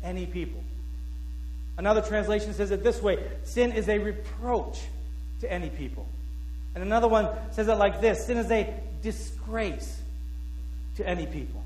any 0.03 0.27
people. 0.27 0.63
Another 1.77 2.01
translation 2.01 2.55
says 2.55 2.71
it 2.71 2.83
this 2.83 3.01
way 3.01 3.19
sin 3.45 3.73
is 3.73 3.89
a 3.89 3.99
reproach 3.99 4.81
to 5.41 5.51
any 5.51 5.71
people. 5.71 6.07
And 6.75 6.83
another 6.83 7.09
one 7.09 7.29
says 7.53 7.69
it 7.69 7.75
like 7.75 8.01
this 8.01 8.27
sin 8.27 8.39
is 8.39 8.51
a 8.51 8.73
disgrace 9.03 10.01
to 10.97 11.07
any 11.07 11.27
people. 11.27 11.63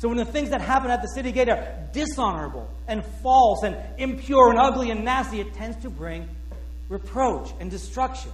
So 0.00 0.08
when 0.08 0.16
the 0.16 0.24
things 0.24 0.50
that 0.50 0.60
happen 0.60 0.90
at 0.90 1.00
the 1.00 1.08
city 1.08 1.30
gate 1.30 1.48
are 1.48 1.64
dishonorable 1.92 2.68
and 2.88 3.04
false 3.22 3.62
and 3.62 3.76
impure 3.96 4.50
and 4.50 4.58
ugly 4.58 4.90
and 4.90 5.04
nasty, 5.04 5.40
it 5.40 5.54
tends 5.54 5.76
to 5.82 5.90
bring 5.90 6.28
reproach, 6.90 7.50
and 7.60 7.70
destruction. 7.70 8.32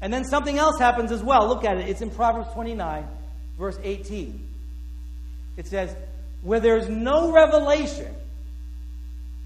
And 0.00 0.12
then 0.12 0.24
something 0.24 0.56
else 0.56 0.78
happens 0.78 1.10
as 1.10 1.22
well. 1.24 1.48
Look 1.48 1.64
at 1.64 1.78
it. 1.78 1.88
It's 1.88 2.02
in 2.02 2.10
Proverbs 2.10 2.52
29, 2.52 3.04
verse 3.58 3.78
18. 3.82 4.46
It 5.56 5.66
says, 5.66 5.96
Where 6.42 6.60
there's 6.60 6.88
no 6.88 7.32
revelation, 7.32 8.14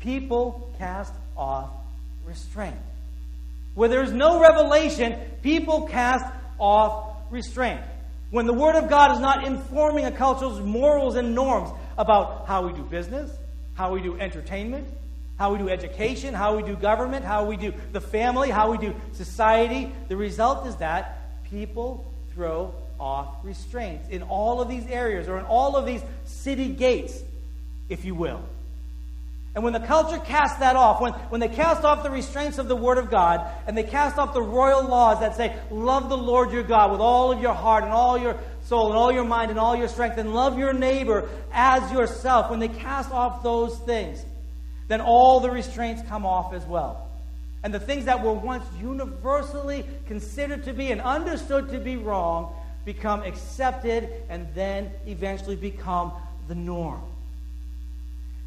people 0.01 0.75
cast 0.77 1.15
off 1.37 1.71
restraint. 2.27 2.77
Where 3.75 3.89
there's 3.89 4.13
no 4.13 4.41
revelation, 4.41 5.17
people 5.41 5.87
cast 5.87 6.25
off 6.59 7.15
restraint. 7.31 7.81
When 8.31 8.47
the 8.47 8.53
Word 8.53 8.77
of 8.77 8.89
God 8.89 9.13
is 9.13 9.19
not 9.19 9.45
informing 9.45 10.05
a 10.05 10.13
culture's 10.13 10.61
morals 10.61 11.17
and 11.17 11.35
norms 11.35 11.71
about 11.99 12.47
how 12.47 12.67
we 12.67 12.73
do 12.73 12.83
business, 12.83 13.31
how 13.75 13.93
we 13.93 14.01
do 14.01 14.19
entertainment, 14.19 14.87
how 15.37 15.53
we 15.53 15.59
do 15.59 15.69
education, 15.69 16.33
how 16.33 16.57
we 16.57 16.63
do 16.63 16.77
government, 16.77 17.25
how 17.25 17.45
we 17.45 17.57
do 17.57 17.73
the 17.93 18.01
family, 18.01 18.51
how 18.51 18.71
we 18.71 18.79
do 18.79 18.95
society. 19.13 19.93
The 20.09 20.17
result 20.17 20.67
is 20.67 20.77
that 20.77 21.43
people 21.45 22.13
throw 22.35 22.75
off 23.01 23.37
restraints 23.43 24.09
in 24.11 24.23
all 24.23 24.61
of 24.61 24.69
these 24.69 24.87
areas 24.87 25.29
or 25.29 25.39
in 25.39 25.45
all 25.47 25.77
of 25.77 25.87
these 25.87 26.03
city 26.25 26.69
gates, 26.69 27.19
if 27.89 28.05
you 28.05 28.15
will. 28.15 28.43
And 29.55 29.65
when 29.65 29.73
the 29.73 29.81
culture 29.81 30.19
casts 30.19 30.61
that 30.61 30.77
off, 30.77 31.01
when, 31.01 31.13
when 31.13 31.41
they 31.41 31.49
cast 31.49 31.83
off 31.83 32.05
the 32.05 32.11
restraints 32.11 32.59
of 32.59 32.69
the 32.69 32.77
Word 32.77 32.99
of 32.99 33.11
God, 33.11 33.45
and 33.67 33.77
they 33.77 33.83
cast 33.83 34.17
off 34.17 34.33
the 34.33 34.43
royal 34.43 34.87
laws 34.87 35.21
that 35.21 35.37
say, 35.37 35.57
love 35.71 36.09
the 36.09 36.17
Lord 36.17 36.53
your 36.53 36.63
God 36.63 36.93
with 36.93 37.01
all 37.01 37.33
of 37.33 37.41
your 37.41 37.55
heart 37.55 37.83
and 37.83 37.93
all 37.93 38.17
your 38.17 38.39
soul 38.67 38.89
and 38.89 38.97
all 38.97 39.11
your 39.11 39.25
mind 39.25 39.51
and 39.51 39.59
all 39.59 39.75
your 39.75 39.89
strength, 39.89 40.19
and 40.19 40.33
love 40.33 40.57
your 40.57 40.73
neighbor 40.73 41.29
as 41.53 41.91
yourself, 41.91 42.49
when 42.49 42.61
they 42.61 42.69
cast 42.69 43.11
off 43.11 43.43
those 43.43 43.77
things, 43.81 44.25
then 44.87 45.01
all 45.01 45.41
the 45.41 45.51
restraints 45.51 46.03
come 46.09 46.25
off 46.25 46.55
as 46.55 46.65
well. 46.65 47.09
And 47.65 47.75
the 47.75 47.81
things 47.81 48.05
that 48.05 48.23
were 48.23 48.33
once 48.33 48.65
universally 48.81 49.85
considered 50.07 50.65
to 50.65 50.73
be 50.73 50.93
and 50.93 51.01
understood 51.01 51.71
to 51.71 51.79
be 51.81 51.97
wrong 51.97 52.55
become 52.85 53.23
accepted 53.25 54.09
and 54.29 54.47
then 54.55 54.91
eventually 55.07 55.57
become 55.57 56.13
the 56.49 56.55
norm. 56.55 57.03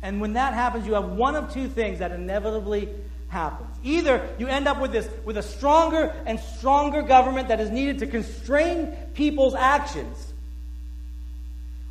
And 0.04 0.20
when 0.20 0.34
that 0.34 0.54
happens, 0.54 0.86
you 0.86 0.94
have 0.94 1.06
one 1.06 1.36
of 1.36 1.54
two 1.54 1.70
things 1.70 2.00
that 2.00 2.12
inevitably 2.12 2.90
happens. 3.30 3.70
Either 3.84 4.30
you 4.38 4.48
end 4.48 4.68
up 4.68 4.80
with 4.80 4.92
this 4.92 5.10
with 5.24 5.38
a 5.38 5.42
stronger 5.42 6.14
and 6.26 6.40
stronger 6.40 7.02
government 7.02 7.48
that 7.48 7.62
is 7.62 7.70
needed 7.70 8.00
to 8.00 8.08
constrain 8.08 8.92
people's 9.14 9.56
actions, 9.56 10.34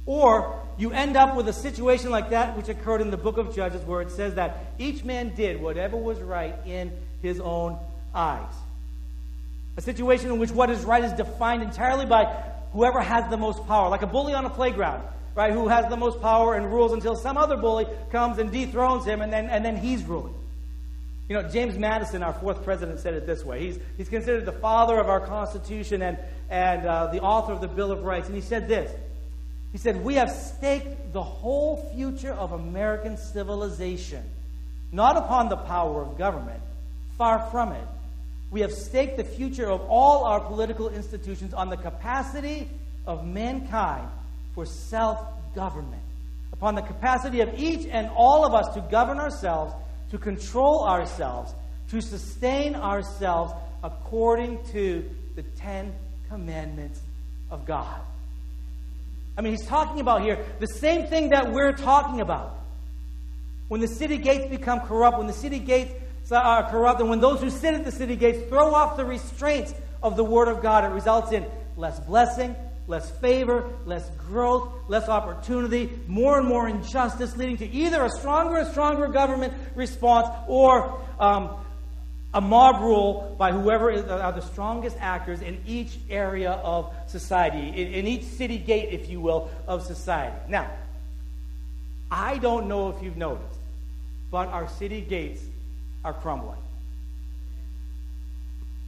or 0.04 0.60
you 0.76 0.92
end 0.92 1.16
up 1.16 1.34
with 1.36 1.48
a 1.48 1.52
situation 1.54 2.10
like 2.10 2.30
that 2.30 2.54
which 2.56 2.68
occurred 2.68 3.00
in 3.00 3.10
the 3.10 3.16
book 3.16 3.38
of 3.38 3.56
Judges 3.56 3.82
where 3.82 4.02
it 4.02 4.10
says 4.10 4.34
that 4.34 4.74
each 4.78 5.04
man 5.04 5.34
did 5.34 5.60
whatever 5.60 5.96
was 5.96 6.20
right 6.20 6.54
in 6.66 6.92
his 7.22 7.40
own 7.40 7.78
eyes. 8.14 8.52
A 9.78 9.80
situation 9.80 10.30
in 10.30 10.38
which 10.38 10.50
what 10.50 10.68
is 10.68 10.84
right 10.84 11.02
is 11.02 11.12
defined 11.14 11.62
entirely 11.62 12.04
by 12.04 12.24
whoever 12.72 13.00
has 13.00 13.28
the 13.30 13.38
most 13.38 13.66
power, 13.66 13.88
like 13.88 14.02
a 14.02 14.06
bully 14.06 14.34
on 14.34 14.44
a 14.44 14.50
playground 14.50 15.02
right, 15.34 15.52
who 15.52 15.68
has 15.68 15.88
the 15.88 15.96
most 15.96 16.20
power 16.20 16.54
and 16.54 16.70
rules 16.70 16.92
until 16.92 17.16
some 17.16 17.36
other 17.36 17.56
bully 17.56 17.86
comes 18.10 18.38
and 18.38 18.52
dethrones 18.52 19.04
him, 19.04 19.20
and 19.20 19.32
then, 19.32 19.46
and 19.46 19.64
then 19.64 19.76
he's 19.76 20.02
ruling. 20.04 20.34
You 21.28 21.40
know, 21.40 21.48
James 21.48 21.78
Madison, 21.78 22.22
our 22.22 22.34
fourth 22.34 22.62
president, 22.64 23.00
said 23.00 23.14
it 23.14 23.26
this 23.26 23.44
way. 23.44 23.60
He's, 23.60 23.78
he's 23.96 24.08
considered 24.08 24.44
the 24.44 24.52
father 24.52 24.98
of 24.98 25.08
our 25.08 25.20
Constitution 25.20 26.02
and, 26.02 26.18
and 26.50 26.86
uh, 26.86 27.06
the 27.06 27.20
author 27.20 27.52
of 27.52 27.60
the 27.60 27.68
Bill 27.68 27.90
of 27.90 28.02
Rights. 28.02 28.26
And 28.26 28.34
he 28.34 28.42
said 28.42 28.68
this 28.68 28.94
He 29.70 29.78
said, 29.78 30.04
We 30.04 30.16
have 30.16 30.30
staked 30.30 31.12
the 31.12 31.22
whole 31.22 31.90
future 31.94 32.32
of 32.32 32.52
American 32.52 33.16
civilization, 33.16 34.22
not 34.90 35.16
upon 35.16 35.48
the 35.48 35.56
power 35.56 36.02
of 36.02 36.18
government, 36.18 36.60
far 37.16 37.48
from 37.50 37.72
it. 37.72 37.86
We 38.50 38.60
have 38.60 38.72
staked 38.72 39.16
the 39.16 39.24
future 39.24 39.70
of 39.70 39.80
all 39.88 40.24
our 40.24 40.40
political 40.40 40.90
institutions 40.90 41.54
on 41.54 41.70
the 41.70 41.78
capacity 41.78 42.68
of 43.06 43.26
mankind 43.26 44.06
for 44.54 44.66
self 44.66 45.18
government, 45.54 46.02
upon 46.52 46.74
the 46.74 46.82
capacity 46.82 47.40
of 47.40 47.58
each 47.58 47.86
and 47.86 48.10
all 48.14 48.44
of 48.44 48.54
us 48.54 48.74
to 48.74 48.80
govern 48.90 49.18
ourselves, 49.18 49.74
to 50.10 50.18
control 50.18 50.84
ourselves, 50.86 51.52
to 51.90 52.00
sustain 52.00 52.74
ourselves 52.74 53.52
according 53.82 54.62
to 54.72 55.08
the 55.34 55.42
Ten 55.42 55.94
Commandments 56.28 57.00
of 57.50 57.66
God. 57.66 58.00
I 59.36 59.40
mean, 59.40 59.54
he's 59.54 59.66
talking 59.66 60.00
about 60.00 60.22
here 60.22 60.44
the 60.60 60.66
same 60.66 61.06
thing 61.06 61.30
that 61.30 61.52
we're 61.52 61.72
talking 61.72 62.20
about. 62.20 62.58
When 63.68 63.80
the 63.80 63.88
city 63.88 64.18
gates 64.18 64.50
become 64.50 64.80
corrupt, 64.80 65.18
when 65.18 65.26
the 65.26 65.32
city 65.32 65.58
gates 65.58 65.92
are 66.30 66.70
corrupt, 66.70 67.00
and 67.00 67.08
when 67.08 67.20
those 67.20 67.40
who 67.40 67.50
sit 67.50 67.74
at 67.74 67.84
the 67.84 67.92
city 67.92 68.16
gates 68.16 68.48
throw 68.48 68.74
off 68.74 68.96
the 68.96 69.04
restraints 69.04 69.74
of 70.02 70.16
the 70.16 70.24
Word 70.24 70.48
of 70.48 70.62
God, 70.62 70.84
it 70.84 70.88
results 70.88 71.32
in 71.32 71.46
less 71.76 71.98
blessing, 72.00 72.54
less 72.92 73.10
favor, 73.10 73.64
less 73.86 74.08
growth, 74.28 74.70
less 74.86 75.08
opportunity, 75.08 75.90
more 76.06 76.38
and 76.38 76.46
more 76.46 76.68
injustice, 76.68 77.34
leading 77.38 77.56
to 77.56 77.66
either 77.66 78.04
a 78.04 78.10
stronger 78.10 78.58
and 78.58 78.68
stronger 78.68 79.08
government 79.08 79.54
response 79.74 80.28
or 80.46 81.00
um, 81.18 81.50
a 82.34 82.40
mob 82.40 82.82
rule 82.82 83.34
by 83.38 83.50
whoever 83.50 83.90
is, 83.90 84.04
are 84.04 84.32
the 84.32 84.42
strongest 84.42 84.98
actors 85.00 85.40
in 85.40 85.58
each 85.66 85.96
area 86.10 86.52
of 86.52 86.92
society, 87.06 87.68
in, 87.68 87.94
in 87.94 88.06
each 88.06 88.24
city 88.24 88.58
gate, 88.58 88.90
if 88.92 89.08
you 89.08 89.20
will, 89.20 89.50
of 89.66 89.82
society. 89.82 90.36
Now, 90.48 90.70
I 92.10 92.36
don't 92.36 92.68
know 92.68 92.90
if 92.90 93.02
you've 93.02 93.16
noticed, 93.16 93.58
but 94.30 94.48
our 94.48 94.68
city 94.68 95.00
gates 95.00 95.42
are 96.04 96.12
crumbling. 96.12 96.58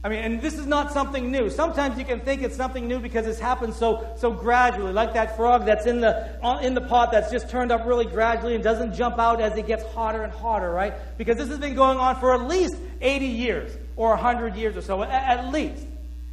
I 0.05 0.07
mean, 0.07 0.19
and 0.19 0.39
this 0.39 0.53
is 0.59 0.67
not 0.67 0.93
something 0.93 1.31
new. 1.31 1.49
Sometimes 1.49 1.97
you 1.97 2.05
can 2.05 2.19
think 2.19 2.43
it's 2.43 2.55
something 2.55 2.87
new 2.87 2.99
because 2.99 3.25
it's 3.25 3.39
happened 3.39 3.73
so 3.73 4.05
so 4.17 4.29
gradually, 4.29 4.93
like 4.93 5.15
that 5.15 5.35
frog 5.35 5.65
that's 5.65 5.87
in 5.87 5.99
the 5.99 6.37
in 6.61 6.75
the 6.75 6.81
pot 6.81 7.11
that's 7.11 7.31
just 7.31 7.49
turned 7.49 7.71
up 7.71 7.87
really 7.87 8.05
gradually 8.05 8.53
and 8.53 8.63
doesn't 8.63 8.93
jump 8.93 9.17
out 9.17 9.41
as 9.41 9.57
it 9.57 9.65
gets 9.65 9.83
hotter 9.95 10.21
and 10.21 10.31
hotter, 10.31 10.69
right? 10.69 10.93
Because 11.17 11.37
this 11.37 11.47
has 11.47 11.57
been 11.57 11.73
going 11.73 11.97
on 11.97 12.19
for 12.19 12.35
at 12.35 12.47
least 12.47 12.75
80 13.01 13.25
years 13.25 13.75
or 13.95 14.09
100 14.09 14.55
years 14.55 14.77
or 14.77 14.81
so, 14.83 15.01
at, 15.01 15.09
at 15.39 15.51
least. 15.51 15.87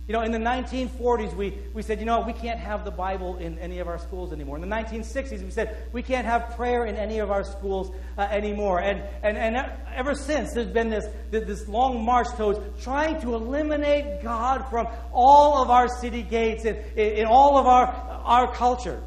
You 0.08 0.14
know, 0.14 0.22
in 0.22 0.32
the 0.32 0.38
1940s, 0.38 1.32
we, 1.34 1.56
we 1.72 1.82
said, 1.82 2.00
you 2.00 2.06
know, 2.06 2.22
we 2.22 2.32
can't 2.32 2.58
have 2.58 2.84
the 2.84 2.90
Bible 2.90 3.36
in 3.36 3.56
any 3.58 3.78
of 3.78 3.86
our 3.86 3.98
schools 3.98 4.32
anymore. 4.32 4.56
In 4.56 4.62
the 4.62 4.74
1960s, 4.74 5.44
we 5.44 5.50
said, 5.50 5.76
we 5.92 6.02
can't 6.02 6.26
have 6.26 6.56
prayer 6.56 6.86
in 6.86 6.96
any 6.96 7.20
of 7.20 7.30
our 7.30 7.44
schools 7.44 7.92
uh, 8.18 8.22
anymore. 8.22 8.80
And, 8.80 9.00
and, 9.22 9.38
and 9.38 9.70
ever 9.94 10.16
since, 10.16 10.54
there's 10.54 10.66
been 10.66 10.90
this, 10.90 11.06
this 11.30 11.68
long 11.68 12.04
march 12.04 12.26
towards 12.36 12.58
trying 12.82 13.20
to 13.20 13.36
eliminate 13.36 14.24
God 14.24 14.68
from 14.70 14.88
all 15.12 15.62
of 15.62 15.70
our 15.70 15.86
city 15.86 16.22
gates 16.22 16.64
and 16.64 16.78
in 16.98 17.26
all 17.26 17.56
of 17.56 17.66
our, 17.66 17.86
our 17.86 18.52
culture. 18.52 19.00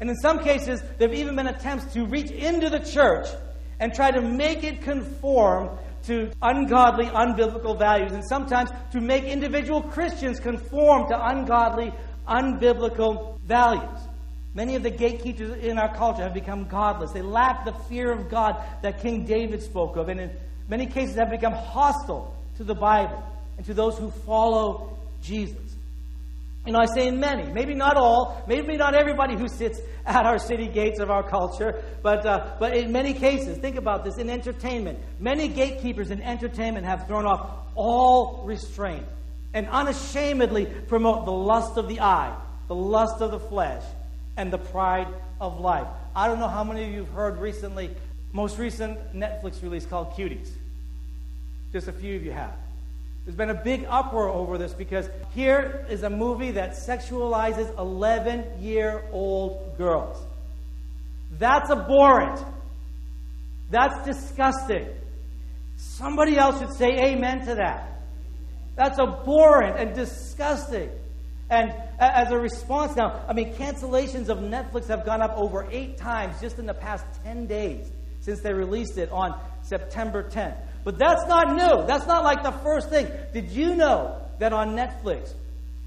And 0.00 0.08
in 0.08 0.16
some 0.16 0.38
cases, 0.38 0.80
there 0.96 1.08
have 1.08 1.18
even 1.18 1.36
been 1.36 1.48
attempts 1.48 1.92
to 1.92 2.06
reach 2.06 2.30
into 2.30 2.70
the 2.70 2.80
church 2.80 3.28
and 3.78 3.94
try 3.94 4.10
to 4.10 4.22
make 4.22 4.64
it 4.64 4.80
conform 4.80 5.68
to 6.06 6.30
ungodly, 6.42 7.06
unbiblical 7.06 7.78
values, 7.78 8.12
and 8.12 8.22
sometimes 8.28 8.70
to 8.92 9.00
make 9.00 9.24
individual 9.24 9.82
Christians 9.82 10.40
conform 10.40 11.08
to 11.08 11.26
ungodly, 11.28 11.92
unbiblical 12.26 13.38
values. 13.40 14.00
Many 14.54 14.74
of 14.74 14.82
the 14.82 14.90
gatekeepers 14.90 15.62
in 15.62 15.78
our 15.78 15.94
culture 15.94 16.22
have 16.22 16.32
become 16.34 16.64
godless. 16.64 17.12
They 17.12 17.22
lack 17.22 17.64
the 17.64 17.72
fear 17.88 18.10
of 18.10 18.30
God 18.30 18.62
that 18.82 19.02
King 19.02 19.24
David 19.24 19.62
spoke 19.62 19.96
of, 19.96 20.08
and 20.08 20.20
in 20.20 20.30
many 20.68 20.86
cases 20.86 21.16
have 21.16 21.30
become 21.30 21.52
hostile 21.52 22.34
to 22.56 22.64
the 22.64 22.74
Bible 22.74 23.22
and 23.56 23.66
to 23.66 23.74
those 23.74 23.98
who 23.98 24.10
follow 24.10 24.96
Jesus. 25.22 25.65
You 26.66 26.72
know, 26.72 26.80
I 26.80 26.86
say 26.86 27.06
in 27.06 27.20
many, 27.20 27.44
maybe 27.52 27.74
not 27.74 27.96
all, 27.96 28.42
maybe 28.48 28.76
not 28.76 28.94
everybody 28.94 29.36
who 29.36 29.46
sits 29.46 29.80
at 30.06 30.26
our 30.26 30.38
city 30.38 30.66
gates 30.66 30.98
of 30.98 31.10
our 31.10 31.22
culture, 31.22 31.82
but, 32.02 32.26
uh, 32.26 32.56
but 32.58 32.76
in 32.76 32.90
many 32.90 33.14
cases, 33.14 33.56
think 33.58 33.76
about 33.76 34.04
this 34.04 34.18
in 34.18 34.28
entertainment. 34.28 34.98
Many 35.20 35.46
gatekeepers 35.46 36.10
in 36.10 36.20
entertainment 36.22 36.84
have 36.84 37.06
thrown 37.06 37.24
off 37.24 37.48
all 37.76 38.42
restraint 38.44 39.06
and 39.54 39.68
unashamedly 39.68 40.66
promote 40.66 41.24
the 41.24 41.32
lust 41.32 41.76
of 41.76 41.88
the 41.88 42.00
eye, 42.00 42.36
the 42.66 42.74
lust 42.74 43.22
of 43.22 43.30
the 43.30 43.40
flesh, 43.40 43.84
and 44.36 44.52
the 44.52 44.58
pride 44.58 45.08
of 45.40 45.60
life. 45.60 45.86
I 46.14 46.26
don't 46.26 46.40
know 46.40 46.48
how 46.48 46.64
many 46.64 46.84
of 46.84 46.90
you 46.90 46.98
have 47.04 47.12
heard 47.12 47.38
recently, 47.38 47.94
most 48.32 48.58
recent 48.58 49.14
Netflix 49.14 49.62
release 49.62 49.86
called 49.86 50.10
Cuties. 50.14 50.50
Just 51.72 51.88
a 51.88 51.92
few 51.92 52.16
of 52.16 52.24
you 52.24 52.32
have. 52.32 52.52
There's 53.26 53.36
been 53.36 53.50
a 53.50 53.60
big 53.60 53.84
uproar 53.88 54.28
over 54.28 54.56
this 54.56 54.72
because 54.72 55.10
here 55.34 55.84
is 55.90 56.04
a 56.04 56.10
movie 56.10 56.52
that 56.52 56.74
sexualizes 56.74 57.76
11 57.76 58.62
year 58.62 59.02
old 59.10 59.76
girls. 59.76 60.24
That's 61.32 61.68
abhorrent. 61.68 62.40
That's 63.68 64.04
disgusting. 64.04 64.86
Somebody 65.76 66.38
else 66.38 66.60
should 66.60 66.72
say 66.74 66.86
amen 66.86 67.46
to 67.46 67.56
that. 67.56 68.00
That's 68.76 69.00
abhorrent 69.00 69.76
and 69.76 69.92
disgusting. 69.92 70.88
And 71.50 71.74
as 71.98 72.30
a 72.30 72.38
response 72.38 72.94
now, 72.94 73.24
I 73.28 73.32
mean, 73.32 73.54
cancellations 73.54 74.28
of 74.28 74.38
Netflix 74.38 74.86
have 74.86 75.04
gone 75.04 75.20
up 75.20 75.36
over 75.36 75.66
eight 75.72 75.96
times 75.96 76.40
just 76.40 76.60
in 76.60 76.66
the 76.66 76.74
past 76.74 77.04
10 77.24 77.46
days 77.46 77.90
since 78.20 78.40
they 78.40 78.52
released 78.52 78.98
it 78.98 79.10
on 79.10 79.40
September 79.62 80.22
10th. 80.22 80.58
But 80.86 80.98
that's 80.98 81.26
not 81.26 81.56
new. 81.56 81.84
That's 81.84 82.06
not 82.06 82.22
like 82.22 82.44
the 82.44 82.52
first 82.52 82.90
thing. 82.90 83.08
Did 83.32 83.50
you 83.50 83.74
know 83.74 84.22
that 84.38 84.52
on 84.52 84.76
Netflix, 84.76 85.32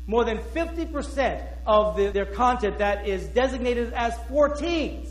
more 0.06 0.26
than 0.26 0.40
50% 0.40 1.42
of 1.66 1.96
the, 1.96 2.12
their 2.12 2.26
content 2.26 2.80
that 2.80 3.08
is 3.08 3.26
designated 3.28 3.94
as 3.94 4.14
for 4.28 4.50
teens 4.50 5.10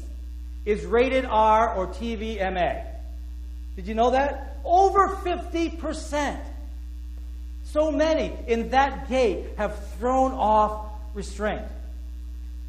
is 0.67 0.85
rated 0.85 1.25
R 1.25 1.75
or 1.75 1.87
TVMA? 1.87 2.85
Did 3.77 3.87
you 3.87 3.95
know 3.95 4.11
that? 4.11 4.59
Over 4.63 5.09
50%. 5.09 6.39
So 7.65 7.91
many 7.91 8.37
in 8.47 8.69
that 8.71 9.09
gate 9.09 9.47
have 9.57 9.75
thrown 9.95 10.33
off 10.33 10.85
restraint. 11.15 11.65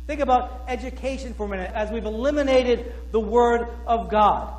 Think 0.07 0.21
about 0.21 0.61
education 0.69 1.33
for 1.33 1.47
a 1.47 1.49
minute 1.49 1.71
as 1.75 1.91
we've 1.91 2.05
eliminated 2.05 2.93
the 3.11 3.19
Word 3.19 3.67
of 3.85 4.09
God. 4.09 4.58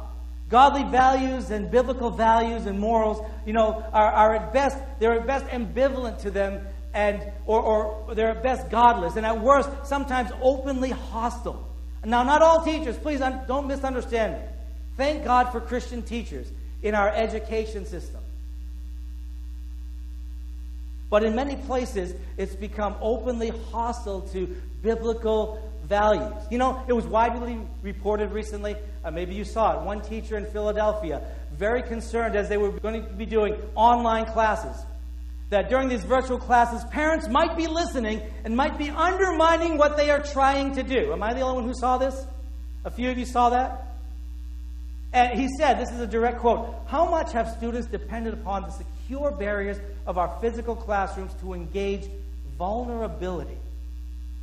Godly 0.50 0.82
values 0.84 1.50
and 1.50 1.70
biblical 1.70 2.10
values 2.10 2.66
and 2.66 2.78
morals, 2.78 3.24
you 3.46 3.52
know, 3.52 3.84
are, 3.92 4.10
are 4.10 4.34
at 4.34 4.52
best, 4.52 4.76
they're 4.98 5.12
at 5.12 5.26
best 5.26 5.46
ambivalent 5.46 6.22
to 6.22 6.30
them 6.30 6.66
and 6.92 7.22
or, 7.46 7.62
or 7.62 8.14
they're 8.14 8.32
at 8.32 8.42
best 8.42 8.68
godless, 8.68 9.16
and 9.16 9.24
at 9.24 9.40
worst, 9.40 9.70
sometimes 9.84 10.30
openly 10.42 10.90
hostile. 10.90 11.68
Now, 12.04 12.22
not 12.24 12.42
all 12.42 12.64
teachers, 12.64 12.96
please 12.96 13.20
don't 13.20 13.68
misunderstand 13.68 14.34
me. 14.34 14.40
Thank 14.96 15.24
God 15.24 15.52
for 15.52 15.60
Christian 15.60 16.02
teachers 16.02 16.50
in 16.82 16.94
our 16.94 17.08
education 17.10 17.86
system. 17.86 18.20
But 21.10 21.24
in 21.24 21.34
many 21.34 21.56
places, 21.56 22.14
it's 22.36 22.54
become 22.54 22.94
openly 23.00 23.52
hostile 23.70 24.22
to 24.32 24.46
biblical 24.82 25.60
values. 25.90 26.32
You 26.50 26.56
know, 26.56 26.82
it 26.88 26.94
was 26.94 27.06
widely 27.06 27.58
reported 27.82 28.30
recently, 28.30 28.76
uh, 29.04 29.10
maybe 29.10 29.34
you 29.34 29.44
saw 29.44 29.78
it, 29.78 29.84
one 29.84 30.00
teacher 30.00 30.38
in 30.38 30.46
Philadelphia, 30.46 31.20
very 31.52 31.82
concerned 31.82 32.36
as 32.36 32.48
they 32.48 32.56
were 32.56 32.70
going 32.70 33.04
to 33.04 33.12
be 33.12 33.26
doing 33.26 33.60
online 33.74 34.24
classes, 34.24 34.82
that 35.50 35.68
during 35.68 35.88
these 35.88 36.04
virtual 36.04 36.38
classes, 36.38 36.82
parents 36.90 37.28
might 37.28 37.56
be 37.56 37.66
listening 37.66 38.22
and 38.44 38.56
might 38.56 38.78
be 38.78 38.88
undermining 38.88 39.76
what 39.76 39.96
they 39.98 40.10
are 40.10 40.22
trying 40.22 40.74
to 40.76 40.82
do. 40.82 41.12
Am 41.12 41.22
I 41.22 41.34
the 41.34 41.40
only 41.40 41.56
one 41.56 41.64
who 41.64 41.74
saw 41.74 41.98
this? 41.98 42.24
A 42.84 42.90
few 42.90 43.10
of 43.10 43.18
you 43.18 43.26
saw 43.26 43.50
that? 43.50 43.88
And 45.12 45.38
he 45.38 45.48
said, 45.58 45.74
this 45.74 45.90
is 45.90 46.00
a 46.00 46.06
direct 46.06 46.38
quote 46.38 46.72
How 46.86 47.10
much 47.10 47.32
have 47.32 47.50
students 47.56 47.88
depended 47.88 48.32
upon 48.32 48.62
the 48.62 48.70
secure 48.70 49.32
barriers 49.32 49.78
of 50.06 50.18
our 50.18 50.38
physical 50.40 50.76
classrooms 50.76 51.34
to 51.40 51.52
engage 51.52 52.08
vulnerability? 52.56 53.58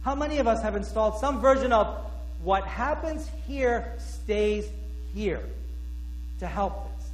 How 0.08 0.16
many 0.16 0.38
of 0.38 0.48
us 0.48 0.62
have 0.62 0.78
installed 0.78 1.20
some 1.20 1.42
version 1.42 1.74
of 1.74 1.98
what 2.42 2.64
happens 2.64 3.30
here 3.46 3.92
stays 3.98 4.66
here 5.14 5.44
to 6.40 6.48
help 6.48 6.98
this? 6.98 7.10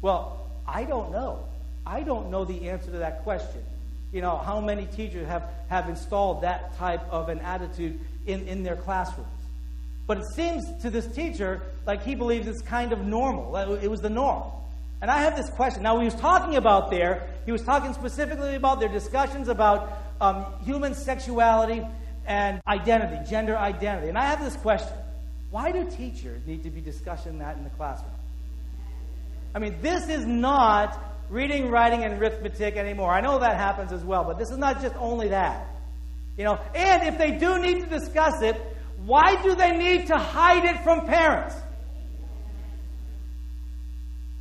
Well, 0.00 0.48
I 0.64 0.84
don't 0.84 1.10
know. 1.10 1.44
I 1.84 2.04
don't 2.04 2.30
know 2.30 2.44
the 2.44 2.68
answer 2.68 2.92
to 2.92 2.98
that 2.98 3.24
question. 3.24 3.64
You 4.12 4.20
know, 4.20 4.36
how 4.36 4.60
many 4.60 4.86
teachers 4.86 5.26
have, 5.26 5.42
have 5.68 5.88
installed 5.88 6.42
that 6.42 6.76
type 6.78 7.02
of 7.10 7.30
an 7.30 7.40
attitude 7.40 7.98
in, 8.28 8.46
in 8.46 8.62
their 8.62 8.76
classrooms? 8.76 9.26
But 10.06 10.18
it 10.18 10.26
seems 10.36 10.64
to 10.82 10.88
this 10.88 11.08
teacher 11.08 11.62
like 11.84 12.04
he 12.04 12.14
believes 12.14 12.46
it's 12.46 12.62
kind 12.62 12.92
of 12.92 13.04
normal. 13.04 13.56
It 13.56 13.90
was 13.90 14.00
the 14.00 14.08
norm. 14.08 14.44
And 15.02 15.10
I 15.10 15.18
have 15.22 15.36
this 15.36 15.50
question. 15.50 15.82
Now, 15.82 15.98
he 15.98 16.04
was 16.04 16.14
talking 16.14 16.54
about 16.54 16.92
there, 16.92 17.26
he 17.44 17.50
was 17.50 17.62
talking 17.62 17.92
specifically 17.92 18.54
about 18.54 18.78
their 18.78 18.88
discussions 18.88 19.48
about 19.48 20.05
um, 20.20 20.46
human 20.64 20.94
sexuality 20.94 21.86
and 22.26 22.60
identity, 22.66 23.18
gender 23.30 23.56
identity. 23.56 24.08
And 24.08 24.18
I 24.18 24.26
have 24.26 24.40
this 24.40 24.56
question 24.56 24.92
why 25.50 25.70
do 25.70 25.88
teachers 25.88 26.44
need 26.46 26.64
to 26.64 26.70
be 26.70 26.80
discussing 26.80 27.38
that 27.38 27.56
in 27.56 27.64
the 27.64 27.70
classroom? 27.70 28.10
I 29.54 29.58
mean, 29.58 29.76
this 29.80 30.08
is 30.08 30.26
not 30.26 31.02
reading, 31.30 31.70
writing, 31.70 32.04
and 32.04 32.20
arithmetic 32.20 32.76
anymore. 32.76 33.10
I 33.10 33.20
know 33.20 33.38
that 33.38 33.56
happens 33.56 33.92
as 33.92 34.04
well, 34.04 34.24
but 34.24 34.38
this 34.38 34.50
is 34.50 34.58
not 34.58 34.82
just 34.82 34.94
only 34.96 35.28
that. 35.28 35.66
You 36.36 36.44
know, 36.44 36.60
and 36.74 37.08
if 37.08 37.16
they 37.16 37.32
do 37.32 37.58
need 37.58 37.80
to 37.80 37.86
discuss 37.86 38.42
it, 38.42 38.56
why 39.04 39.40
do 39.42 39.54
they 39.54 39.76
need 39.76 40.08
to 40.08 40.18
hide 40.18 40.64
it 40.64 40.82
from 40.82 41.06
parents? 41.06 41.54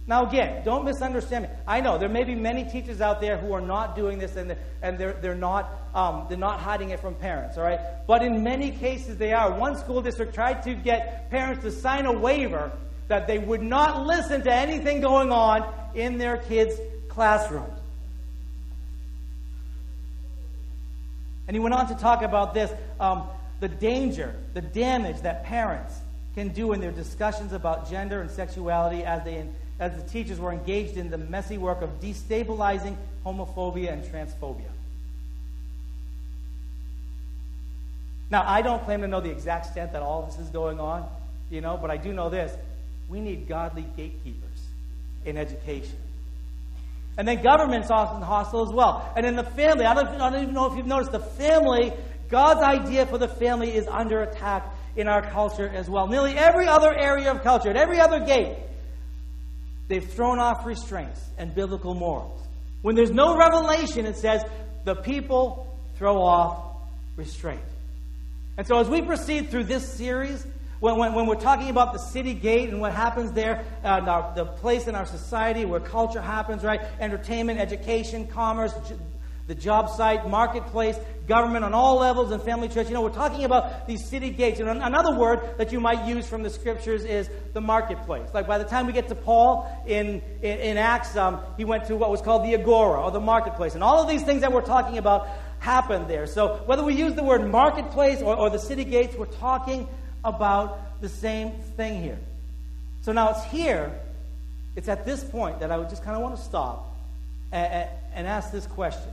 Now, 0.07 0.27
again, 0.27 0.63
don't 0.63 0.85
misunderstand 0.85 1.45
me. 1.45 1.49
I 1.65 1.81
know 1.81 1.97
there 1.97 2.09
may 2.09 2.23
be 2.23 2.35
many 2.35 2.63
teachers 2.63 3.01
out 3.01 3.21
there 3.21 3.37
who 3.37 3.53
are 3.53 3.61
not 3.61 3.95
doing 3.95 4.19
this 4.19 4.35
and 4.35 4.51
they're, 4.51 4.59
and 4.83 4.97
they're, 4.99 5.13
they're, 5.13 5.33
not, 5.33 5.71
um, 5.95 6.27
they're 6.29 6.37
not 6.37 6.59
hiding 6.59 6.91
it 6.91 6.99
from 6.99 7.15
parents, 7.15 7.57
all 7.57 7.63
right? 7.63 7.79
But 8.05 8.21
in 8.21 8.43
many 8.43 8.69
cases, 8.69 9.17
they 9.17 9.33
are. 9.33 9.57
One 9.57 9.75
school 9.75 10.03
district 10.03 10.35
tried 10.35 10.61
to 10.63 10.75
get 10.75 11.31
parents 11.31 11.63
to 11.63 11.71
sign 11.71 12.05
a 12.05 12.13
waiver 12.13 12.71
that 13.07 13.25
they 13.25 13.39
would 13.39 13.63
not 13.63 14.05
listen 14.05 14.43
to 14.43 14.53
anything 14.53 15.01
going 15.01 15.31
on 15.31 15.65
in 15.95 16.19
their 16.19 16.37
kids' 16.37 16.79
classrooms. 17.09 17.79
And 21.47 21.55
he 21.55 21.59
went 21.59 21.73
on 21.73 21.87
to 21.87 21.95
talk 21.95 22.21
about 22.21 22.53
this 22.53 22.71
um, 22.99 23.27
the 23.59 23.67
danger, 23.67 24.35
the 24.53 24.61
damage 24.61 25.21
that 25.21 25.45
parents 25.45 25.99
can 26.35 26.49
do 26.49 26.73
in 26.73 26.81
their 26.81 26.91
discussions 26.91 27.53
about 27.53 27.89
gender 27.89 28.21
and 28.21 28.29
sexuality 28.29 29.03
as 29.03 29.23
they 29.23 29.47
as 29.79 29.95
the 29.95 30.09
teachers 30.09 30.39
were 30.39 30.51
engaged 30.51 30.97
in 30.97 31.09
the 31.09 31.17
messy 31.17 31.57
work 31.57 31.81
of 31.81 31.99
destabilizing 31.99 32.95
homophobia 33.25 33.91
and 33.91 34.03
transphobia. 34.03 34.69
Now, 38.31 38.43
I 38.45 38.61
don't 38.61 38.83
claim 38.83 39.01
to 39.01 39.07
know 39.07 39.21
the 39.21 39.29
exact 39.29 39.67
extent 39.67 39.93
that 39.93 40.01
all 40.01 40.23
this 40.23 40.39
is 40.39 40.49
going 40.49 40.79
on, 40.79 41.07
you 41.49 41.61
know, 41.61 41.77
but 41.77 41.91
I 41.91 41.97
do 41.97 42.13
know 42.13 42.29
this. 42.29 42.55
We 43.07 43.19
need 43.19 43.47
godly 43.47 43.85
gatekeepers 43.95 44.65
in 45.25 45.37
education. 45.37 45.97
And 47.17 47.27
then 47.27 47.43
government's 47.43 47.91
often 47.91 48.21
hostile 48.21 48.67
as 48.67 48.73
well. 48.73 49.13
And 49.15 49.25
in 49.25 49.35
the 49.35 49.43
family, 49.43 49.85
I 49.85 49.93
don't, 49.93 50.07
I 50.07 50.29
don't 50.29 50.41
even 50.41 50.53
know 50.53 50.71
if 50.71 50.77
you've 50.77 50.87
noticed, 50.87 51.11
the 51.11 51.19
family, 51.19 51.93
God's 52.29 52.61
idea 52.61 53.05
for 53.05 53.17
the 53.17 53.27
family 53.27 53.73
is 53.73 53.87
under 53.87 54.21
attack 54.21 54.65
in 54.95 55.07
our 55.07 55.21
culture 55.21 55.67
as 55.67 55.89
well. 55.89 56.07
Nearly 56.07 56.35
every 56.35 56.67
other 56.67 56.93
area 56.93 57.31
of 57.31 57.43
culture, 57.43 57.69
at 57.69 57.77
every 57.77 57.99
other 57.99 58.19
gate, 58.25 58.57
They've 59.87 60.07
thrown 60.07 60.39
off 60.39 60.65
restraints 60.65 61.21
and 61.37 61.53
biblical 61.53 61.93
morals. 61.93 62.41
When 62.81 62.95
there's 62.95 63.11
no 63.11 63.37
revelation, 63.37 64.05
it 64.05 64.17
says 64.17 64.43
the 64.83 64.95
people 64.95 65.67
throw 65.97 66.21
off 66.21 66.75
restraint. 67.15 67.61
And 68.57 68.65
so, 68.65 68.79
as 68.79 68.89
we 68.89 69.01
proceed 69.01 69.49
through 69.49 69.65
this 69.65 69.87
series, 69.91 70.45
when, 70.79 70.97
when, 70.97 71.13
when 71.13 71.25
we're 71.25 71.35
talking 71.35 71.69
about 71.69 71.93
the 71.93 71.99
city 71.99 72.33
gate 72.33 72.69
and 72.69 72.79
what 72.79 72.93
happens 72.93 73.31
there, 73.31 73.65
uh, 73.83 74.33
the 74.33 74.45
place 74.45 74.87
in 74.87 74.95
our 74.95 75.05
society 75.05 75.65
where 75.65 75.79
culture 75.79 76.21
happens, 76.21 76.63
right? 76.63 76.81
Entertainment, 76.99 77.59
education, 77.59 78.27
commerce, 78.27 78.73
the 79.47 79.55
job 79.55 79.89
site, 79.89 80.27
marketplace, 80.27 80.97
government 81.27 81.63
on 81.63 81.73
all 81.73 81.97
levels, 81.97 82.31
and 82.31 82.41
family 82.41 82.67
church. 82.67 82.87
You 82.87 82.93
know, 82.93 83.01
we're 83.01 83.09
talking 83.09 83.45
about 83.45 83.87
these 83.87 84.03
city 84.03 84.31
gates. 84.31 84.59
And 84.59 84.69
another 84.69 85.15
word 85.15 85.57
that 85.57 85.71
you 85.71 85.79
might 85.79 86.07
use 86.07 86.27
from 86.27 86.41
the 86.41 86.49
scriptures 86.49 87.03
is 87.03 87.29
the 87.53 87.61
marketplace. 87.61 88.27
Like 88.33 88.47
by 88.47 88.57
the 88.57 88.63
time 88.63 88.87
we 88.87 88.93
get 88.93 89.07
to 89.09 89.15
Paul 89.15 89.83
in, 89.85 90.21
in, 90.41 90.59
in 90.59 90.77
Acts, 90.77 91.15
um, 91.15 91.41
he 91.57 91.65
went 91.65 91.85
to 91.85 91.95
what 91.95 92.09
was 92.09 92.21
called 92.21 92.43
the 92.43 92.55
agora 92.55 93.01
or 93.01 93.11
the 93.11 93.19
marketplace. 93.19 93.75
And 93.75 93.83
all 93.83 94.01
of 94.01 94.09
these 94.09 94.23
things 94.23 94.41
that 94.41 94.51
we're 94.51 94.61
talking 94.61 94.97
about 94.97 95.27
happened 95.59 96.07
there. 96.07 96.25
So 96.25 96.61
whether 96.65 96.83
we 96.83 96.95
use 96.95 97.13
the 97.13 97.23
word 97.23 97.49
marketplace 97.49 98.21
or, 98.21 98.35
or 98.35 98.49
the 98.49 98.59
city 98.59 98.83
gates, 98.83 99.15
we're 99.15 99.25
talking 99.25 99.87
about 100.23 101.01
the 101.01 101.09
same 101.09 101.51
thing 101.77 102.01
here. 102.01 102.17
So 103.03 103.11
now 103.11 103.29
it's 103.29 103.43
here, 103.45 103.91
it's 104.75 104.87
at 104.87 105.05
this 105.05 105.23
point 105.23 105.59
that 105.59 105.71
I 105.71 105.77
would 105.77 105.89
just 105.89 106.03
kind 106.03 106.15
of 106.15 106.23
want 106.23 106.35
to 106.35 106.41
stop 106.41 106.95
and, 107.51 107.87
and 108.15 108.27
ask 108.27 108.51
this 108.51 108.65
question 108.65 109.11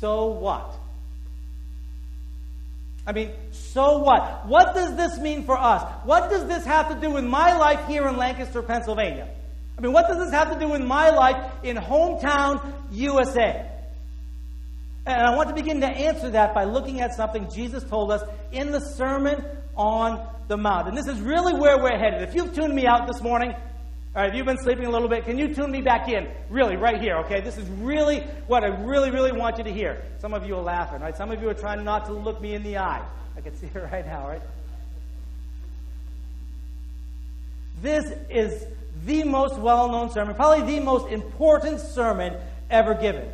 so 0.00 0.28
what? 0.28 0.74
I 3.06 3.12
mean, 3.12 3.32
so 3.50 3.98
what? 3.98 4.46
What 4.46 4.74
does 4.74 4.96
this 4.96 5.18
mean 5.18 5.44
for 5.44 5.58
us? 5.58 5.82
What 6.04 6.30
does 6.30 6.46
this 6.46 6.64
have 6.64 6.88
to 6.88 6.94
do 6.94 7.12
with 7.12 7.24
my 7.24 7.56
life 7.56 7.86
here 7.86 8.06
in 8.08 8.16
Lancaster, 8.16 8.62
Pennsylvania? 8.62 9.28
I 9.76 9.80
mean, 9.80 9.92
what 9.92 10.08
does 10.08 10.18
this 10.18 10.32
have 10.32 10.52
to 10.52 10.58
do 10.58 10.68
with 10.68 10.82
my 10.82 11.10
life 11.10 11.52
in 11.62 11.76
hometown 11.76 12.72
USA? 12.92 13.66
And 15.06 15.22
I 15.22 15.34
want 15.34 15.48
to 15.48 15.54
begin 15.54 15.80
to 15.80 15.86
answer 15.86 16.30
that 16.30 16.54
by 16.54 16.64
looking 16.64 17.00
at 17.00 17.14
something 17.14 17.50
Jesus 17.50 17.82
told 17.84 18.12
us 18.12 18.22
in 18.52 18.72
the 18.72 18.80
Sermon 18.80 19.44
on 19.76 20.26
the 20.48 20.56
Mount. 20.56 20.88
And 20.88 20.96
this 20.96 21.06
is 21.06 21.20
really 21.20 21.54
where 21.54 21.78
we're 21.78 21.98
headed. 21.98 22.28
If 22.28 22.34
you've 22.34 22.54
tuned 22.54 22.74
me 22.74 22.86
out 22.86 23.06
this 23.06 23.22
morning, 23.22 23.54
all 24.14 24.22
right, 24.22 24.34
you've 24.34 24.46
been 24.46 24.58
sleeping 24.58 24.86
a 24.86 24.90
little 24.90 25.08
bit, 25.08 25.24
can 25.24 25.38
you 25.38 25.54
tune 25.54 25.70
me 25.70 25.82
back 25.82 26.08
in? 26.08 26.26
Really, 26.48 26.76
right 26.76 27.00
here, 27.00 27.18
okay? 27.18 27.40
This 27.40 27.56
is 27.56 27.68
really 27.68 28.20
what 28.48 28.64
I 28.64 28.66
really, 28.66 29.12
really 29.12 29.30
want 29.30 29.58
you 29.58 29.64
to 29.64 29.72
hear. 29.72 30.02
Some 30.18 30.34
of 30.34 30.44
you 30.44 30.56
are 30.56 30.62
laughing, 30.62 31.00
right? 31.00 31.16
Some 31.16 31.30
of 31.30 31.40
you 31.40 31.48
are 31.48 31.54
trying 31.54 31.84
not 31.84 32.06
to 32.06 32.12
look 32.12 32.40
me 32.40 32.54
in 32.54 32.64
the 32.64 32.78
eye. 32.78 33.02
I 33.36 33.40
can 33.40 33.54
see 33.60 33.68
it 33.72 33.78
right 33.78 34.04
now, 34.04 34.26
right? 34.26 34.42
This 37.80 38.12
is 38.28 38.66
the 39.06 39.22
most 39.22 39.56
well 39.58 39.88
known 39.88 40.10
sermon, 40.10 40.34
probably 40.34 40.74
the 40.74 40.80
most 40.80 41.08
important 41.08 41.80
sermon 41.80 42.34
ever 42.68 42.94
given. 42.94 43.28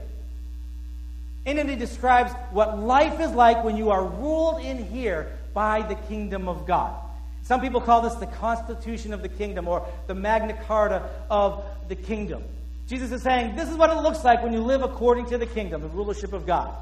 And 1.46 1.58
it 1.58 1.78
describes 1.78 2.32
what 2.50 2.78
life 2.78 3.18
is 3.18 3.30
like 3.30 3.64
when 3.64 3.78
you 3.78 3.90
are 3.90 4.04
ruled 4.04 4.60
in 4.60 4.84
here 4.84 5.32
by 5.54 5.80
the 5.82 5.94
kingdom 5.94 6.48
of 6.48 6.66
God. 6.66 7.05
Some 7.46 7.60
people 7.60 7.80
call 7.80 8.02
this 8.02 8.14
the 8.14 8.26
constitution 8.26 9.12
of 9.12 9.22
the 9.22 9.28
kingdom 9.28 9.68
or 9.68 9.86
the 10.08 10.14
Magna 10.14 10.54
Carta 10.64 11.08
of 11.30 11.64
the 11.86 11.94
kingdom. 11.94 12.42
Jesus 12.88 13.12
is 13.12 13.22
saying, 13.22 13.54
This 13.54 13.68
is 13.68 13.76
what 13.76 13.90
it 13.90 14.00
looks 14.00 14.24
like 14.24 14.42
when 14.42 14.52
you 14.52 14.60
live 14.60 14.82
according 14.82 15.26
to 15.26 15.38
the 15.38 15.46
kingdom, 15.46 15.80
the 15.80 15.88
rulership 15.88 16.32
of 16.32 16.44
God. 16.44 16.74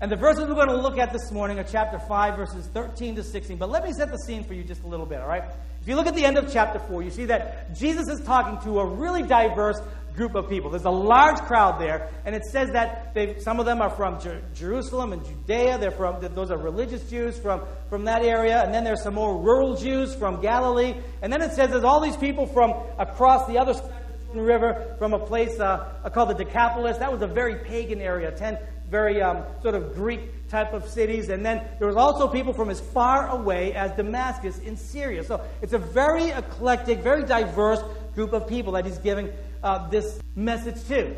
And 0.00 0.10
the 0.10 0.16
verses 0.16 0.48
we're 0.48 0.54
going 0.54 0.68
to 0.68 0.76
look 0.76 0.98
at 0.98 1.12
this 1.12 1.30
morning 1.30 1.60
are 1.60 1.64
chapter 1.64 2.00
5, 2.00 2.36
verses 2.36 2.66
13 2.66 3.14
to 3.16 3.22
16. 3.22 3.56
But 3.58 3.70
let 3.70 3.84
me 3.84 3.92
set 3.92 4.10
the 4.10 4.18
scene 4.18 4.42
for 4.42 4.54
you 4.54 4.64
just 4.64 4.82
a 4.82 4.88
little 4.88 5.06
bit, 5.06 5.20
all 5.20 5.28
right? 5.28 5.44
If 5.80 5.88
you 5.88 5.94
look 5.94 6.08
at 6.08 6.16
the 6.16 6.24
end 6.24 6.36
of 6.36 6.52
chapter 6.52 6.80
4, 6.80 7.04
you 7.04 7.10
see 7.12 7.26
that 7.26 7.72
Jesus 7.76 8.08
is 8.08 8.20
talking 8.24 8.58
to 8.64 8.80
a 8.80 8.84
really 8.84 9.22
diverse 9.22 9.80
group 10.16 10.34
of 10.34 10.48
people. 10.48 10.70
There's 10.70 10.84
a 10.84 10.90
large 10.90 11.38
crowd 11.38 11.80
there, 11.80 12.10
and 12.24 12.34
it 12.34 12.44
says 12.44 12.70
that 12.72 13.14
some 13.42 13.60
of 13.60 13.66
them 13.66 13.80
are 13.80 13.90
from 13.90 14.20
Jer- 14.20 14.42
Jerusalem 14.54 15.12
and 15.12 15.24
Judea. 15.24 15.78
They're 15.78 15.90
from 15.90 16.20
those 16.34 16.50
are 16.50 16.58
religious 16.58 17.08
Jews 17.08 17.38
from, 17.38 17.62
from 17.88 18.04
that 18.06 18.22
area, 18.22 18.62
and 18.62 18.74
then 18.74 18.84
there's 18.84 19.02
some 19.02 19.14
more 19.14 19.36
rural 19.36 19.76
Jews 19.76 20.14
from 20.14 20.40
Galilee, 20.40 20.94
and 21.22 21.32
then 21.32 21.42
it 21.42 21.52
says 21.52 21.70
there's 21.70 21.84
all 21.84 22.00
these 22.00 22.16
people 22.16 22.46
from 22.46 22.74
across 22.98 23.46
the 23.46 23.58
other 23.58 23.74
side 23.74 23.92
Euphrates 24.36 24.46
River 24.46 24.96
from 24.98 25.14
a 25.14 25.18
place 25.18 25.58
uh, 25.60 26.10
called 26.12 26.30
the 26.30 26.44
Decapolis. 26.44 26.98
That 26.98 27.12
was 27.12 27.22
a 27.22 27.26
very 27.26 27.56
pagan 27.64 28.00
area, 28.00 28.30
10 28.30 28.58
very 28.90 29.20
um, 29.20 29.44
sort 29.62 29.74
of 29.74 29.94
Greek 29.94 30.48
type 30.48 30.72
of 30.72 30.88
cities. 30.88 31.28
And 31.28 31.44
then 31.44 31.66
there 31.78 31.88
was 31.88 31.96
also 31.96 32.28
people 32.28 32.52
from 32.52 32.70
as 32.70 32.80
far 32.80 33.28
away 33.28 33.74
as 33.74 33.90
Damascus 33.92 34.58
in 34.60 34.76
Syria. 34.76 35.24
So 35.24 35.40
it's 35.60 35.72
a 35.72 35.78
very 35.78 36.30
eclectic, 36.30 37.00
very 37.00 37.24
diverse 37.24 37.80
group 38.16 38.32
of 38.32 38.48
people 38.48 38.72
that 38.72 38.84
he's 38.84 38.98
giving 38.98 39.30
uh, 39.62 39.88
this 39.88 40.18
message 40.34 40.82
to. 40.88 41.14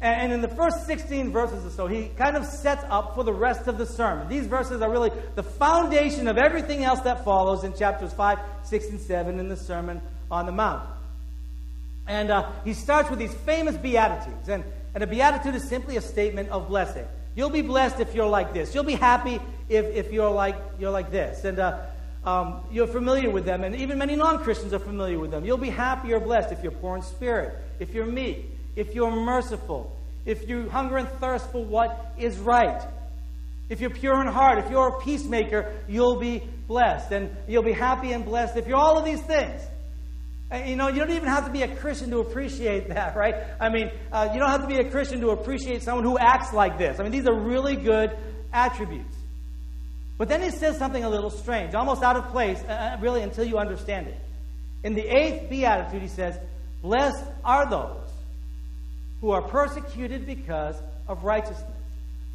And 0.00 0.32
in 0.32 0.40
the 0.40 0.48
first 0.48 0.86
16 0.86 1.32
verses 1.32 1.66
or 1.66 1.70
so, 1.70 1.86
he 1.88 2.08
kind 2.16 2.36
of 2.36 2.46
sets 2.46 2.84
up 2.88 3.16
for 3.16 3.24
the 3.24 3.32
rest 3.32 3.66
of 3.66 3.78
the 3.78 3.84
sermon. 3.84 4.28
These 4.28 4.46
verses 4.46 4.80
are 4.80 4.90
really 4.90 5.10
the 5.34 5.42
foundation 5.42 6.28
of 6.28 6.38
everything 6.38 6.84
else 6.84 7.00
that 7.00 7.24
follows 7.24 7.64
in 7.64 7.74
chapters 7.74 8.12
5, 8.12 8.38
6, 8.62 8.86
and 8.90 9.00
7 9.00 9.40
in 9.40 9.48
the 9.48 9.56
Sermon 9.56 10.00
on 10.30 10.46
the 10.46 10.52
Mount. 10.52 10.88
And 12.06 12.30
uh, 12.30 12.52
he 12.64 12.74
starts 12.74 13.10
with 13.10 13.18
these 13.18 13.34
famous 13.34 13.76
Beatitudes. 13.76 14.48
And, 14.48 14.62
and 14.94 15.02
a 15.02 15.06
Beatitude 15.08 15.56
is 15.56 15.68
simply 15.68 15.96
a 15.96 16.00
statement 16.00 16.48
of 16.50 16.68
blessing. 16.68 17.06
You'll 17.34 17.50
be 17.50 17.62
blessed 17.62 17.98
if 17.98 18.14
you're 18.14 18.28
like 18.28 18.54
this. 18.54 18.72
You'll 18.76 18.84
be 18.84 18.94
happy 18.94 19.40
if, 19.68 19.84
if 19.84 20.12
you're, 20.12 20.30
like, 20.30 20.56
you're 20.78 20.92
like 20.92 21.10
this. 21.10 21.44
And 21.44 21.58
uh, 21.58 21.80
um, 22.28 22.60
you're 22.70 22.86
familiar 22.86 23.30
with 23.30 23.44
them. 23.44 23.64
And 23.64 23.74
even 23.76 23.98
many 23.98 24.16
non 24.16 24.42
Christians 24.42 24.72
are 24.72 24.78
familiar 24.78 25.18
with 25.18 25.30
them. 25.30 25.44
You'll 25.44 25.56
be 25.56 25.70
happy 25.70 26.12
or 26.12 26.20
blessed 26.20 26.52
if 26.52 26.62
you're 26.62 26.72
poor 26.72 26.96
in 26.96 27.02
spirit, 27.02 27.56
if 27.78 27.94
you're 27.94 28.06
meek 28.06 28.46
if 28.78 28.94
you're 28.94 29.10
merciful, 29.10 29.92
if 30.24 30.48
you 30.48 30.68
hunger 30.70 30.98
and 30.98 31.08
thirst 31.20 31.50
for 31.50 31.64
what 31.64 32.14
is 32.16 32.38
right, 32.38 32.80
if 33.68 33.80
you're 33.80 33.90
pure 33.90 34.20
in 34.20 34.28
heart, 34.28 34.64
if 34.64 34.70
you're 34.70 34.88
a 34.88 35.00
peacemaker, 35.00 35.74
you'll 35.88 36.20
be 36.20 36.42
blessed. 36.68 37.10
And 37.10 37.34
you'll 37.48 37.64
be 37.64 37.72
happy 37.72 38.12
and 38.12 38.24
blessed 38.24 38.56
if 38.56 38.68
you're 38.68 38.78
all 38.78 38.96
of 38.96 39.04
these 39.04 39.20
things. 39.20 39.60
You 40.64 40.76
know, 40.76 40.88
you 40.88 41.00
don't 41.00 41.10
even 41.10 41.28
have 41.28 41.44
to 41.46 41.52
be 41.52 41.62
a 41.62 41.76
Christian 41.76 42.10
to 42.10 42.20
appreciate 42.20 42.88
that, 42.94 43.16
right? 43.16 43.34
I 43.60 43.68
mean, 43.68 43.90
uh, 44.12 44.30
you 44.32 44.38
don't 44.38 44.48
have 44.48 44.62
to 44.62 44.68
be 44.68 44.76
a 44.76 44.88
Christian 44.90 45.20
to 45.22 45.30
appreciate 45.30 45.82
someone 45.82 46.04
who 46.04 46.16
acts 46.16 46.52
like 46.52 46.78
this. 46.78 47.00
I 47.00 47.02
mean, 47.02 47.12
these 47.12 47.26
are 47.26 47.34
really 47.34 47.74
good 47.74 48.16
attributes. 48.52 49.17
But 50.18 50.28
then 50.28 50.42
he 50.42 50.50
says 50.50 50.76
something 50.76 51.04
a 51.04 51.08
little 51.08 51.30
strange, 51.30 51.74
almost 51.74 52.02
out 52.02 52.16
of 52.16 52.28
place, 52.30 52.60
uh, 52.68 52.72
uh 52.72 52.98
really, 53.00 53.22
until 53.22 53.44
you 53.44 53.56
understand 53.56 54.08
it. 54.08 54.16
In 54.82 54.94
the 54.94 55.06
eighth 55.06 55.48
beatitude, 55.48 56.02
he 56.02 56.08
says, 56.08 56.36
Blessed 56.82 57.24
are 57.44 57.70
those 57.70 58.10
who 59.20 59.30
are 59.30 59.42
persecuted 59.42 60.26
because 60.26 60.76
of 61.06 61.24
righteousness, 61.24 61.70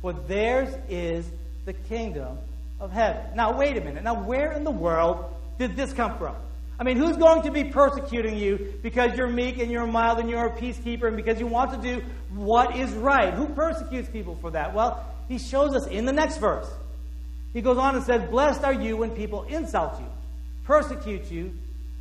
for 0.01 0.13
theirs 0.13 0.73
is 0.89 1.29
the 1.65 1.73
kingdom 1.73 2.37
of 2.79 2.91
heaven. 2.91 3.35
Now, 3.35 3.57
wait 3.57 3.77
a 3.77 3.81
minute. 3.81 4.03
Now, 4.03 4.23
where 4.23 4.51
in 4.53 4.63
the 4.63 4.71
world 4.71 5.25
did 5.57 5.75
this 5.75 5.93
come 5.93 6.17
from? 6.17 6.35
I 6.79 6.83
mean, 6.83 6.97
who's 6.97 7.17
going 7.17 7.43
to 7.43 7.51
be 7.51 7.65
persecuting 7.65 8.35
you 8.35 8.73
because 8.81 9.15
you're 9.15 9.27
meek 9.27 9.59
and 9.59 9.71
you're 9.71 9.85
mild 9.85 10.19
and 10.19 10.29
you're 10.29 10.45
a 10.45 10.51
peacekeeper 10.51 11.07
and 11.07 11.15
because 11.15 11.39
you 11.39 11.47
want 11.47 11.71
to 11.71 11.77
do 11.77 12.03
what 12.33 12.75
is 12.75 12.91
right? 12.91 13.33
Who 13.33 13.47
persecutes 13.47 14.09
people 14.09 14.35
for 14.41 14.51
that? 14.51 14.73
Well, 14.73 15.05
he 15.29 15.37
shows 15.37 15.75
us 15.75 15.87
in 15.87 16.05
the 16.05 16.11
next 16.11 16.37
verse. 16.39 16.67
He 17.53 17.61
goes 17.61 17.77
on 17.77 17.95
and 17.95 18.03
says, 18.03 18.29
Blessed 18.29 18.63
are 18.63 18.73
you 18.73 18.97
when 18.97 19.11
people 19.11 19.43
insult 19.43 19.99
you, 19.99 20.07
persecute 20.65 21.31
you, 21.31 21.53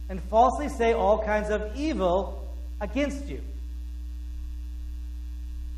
and 0.08 0.22
falsely 0.24 0.68
say 0.68 0.92
all 0.92 1.22
kinds 1.22 1.50
of 1.50 1.76
evil 1.76 2.48
against 2.80 3.26
you. 3.28 3.40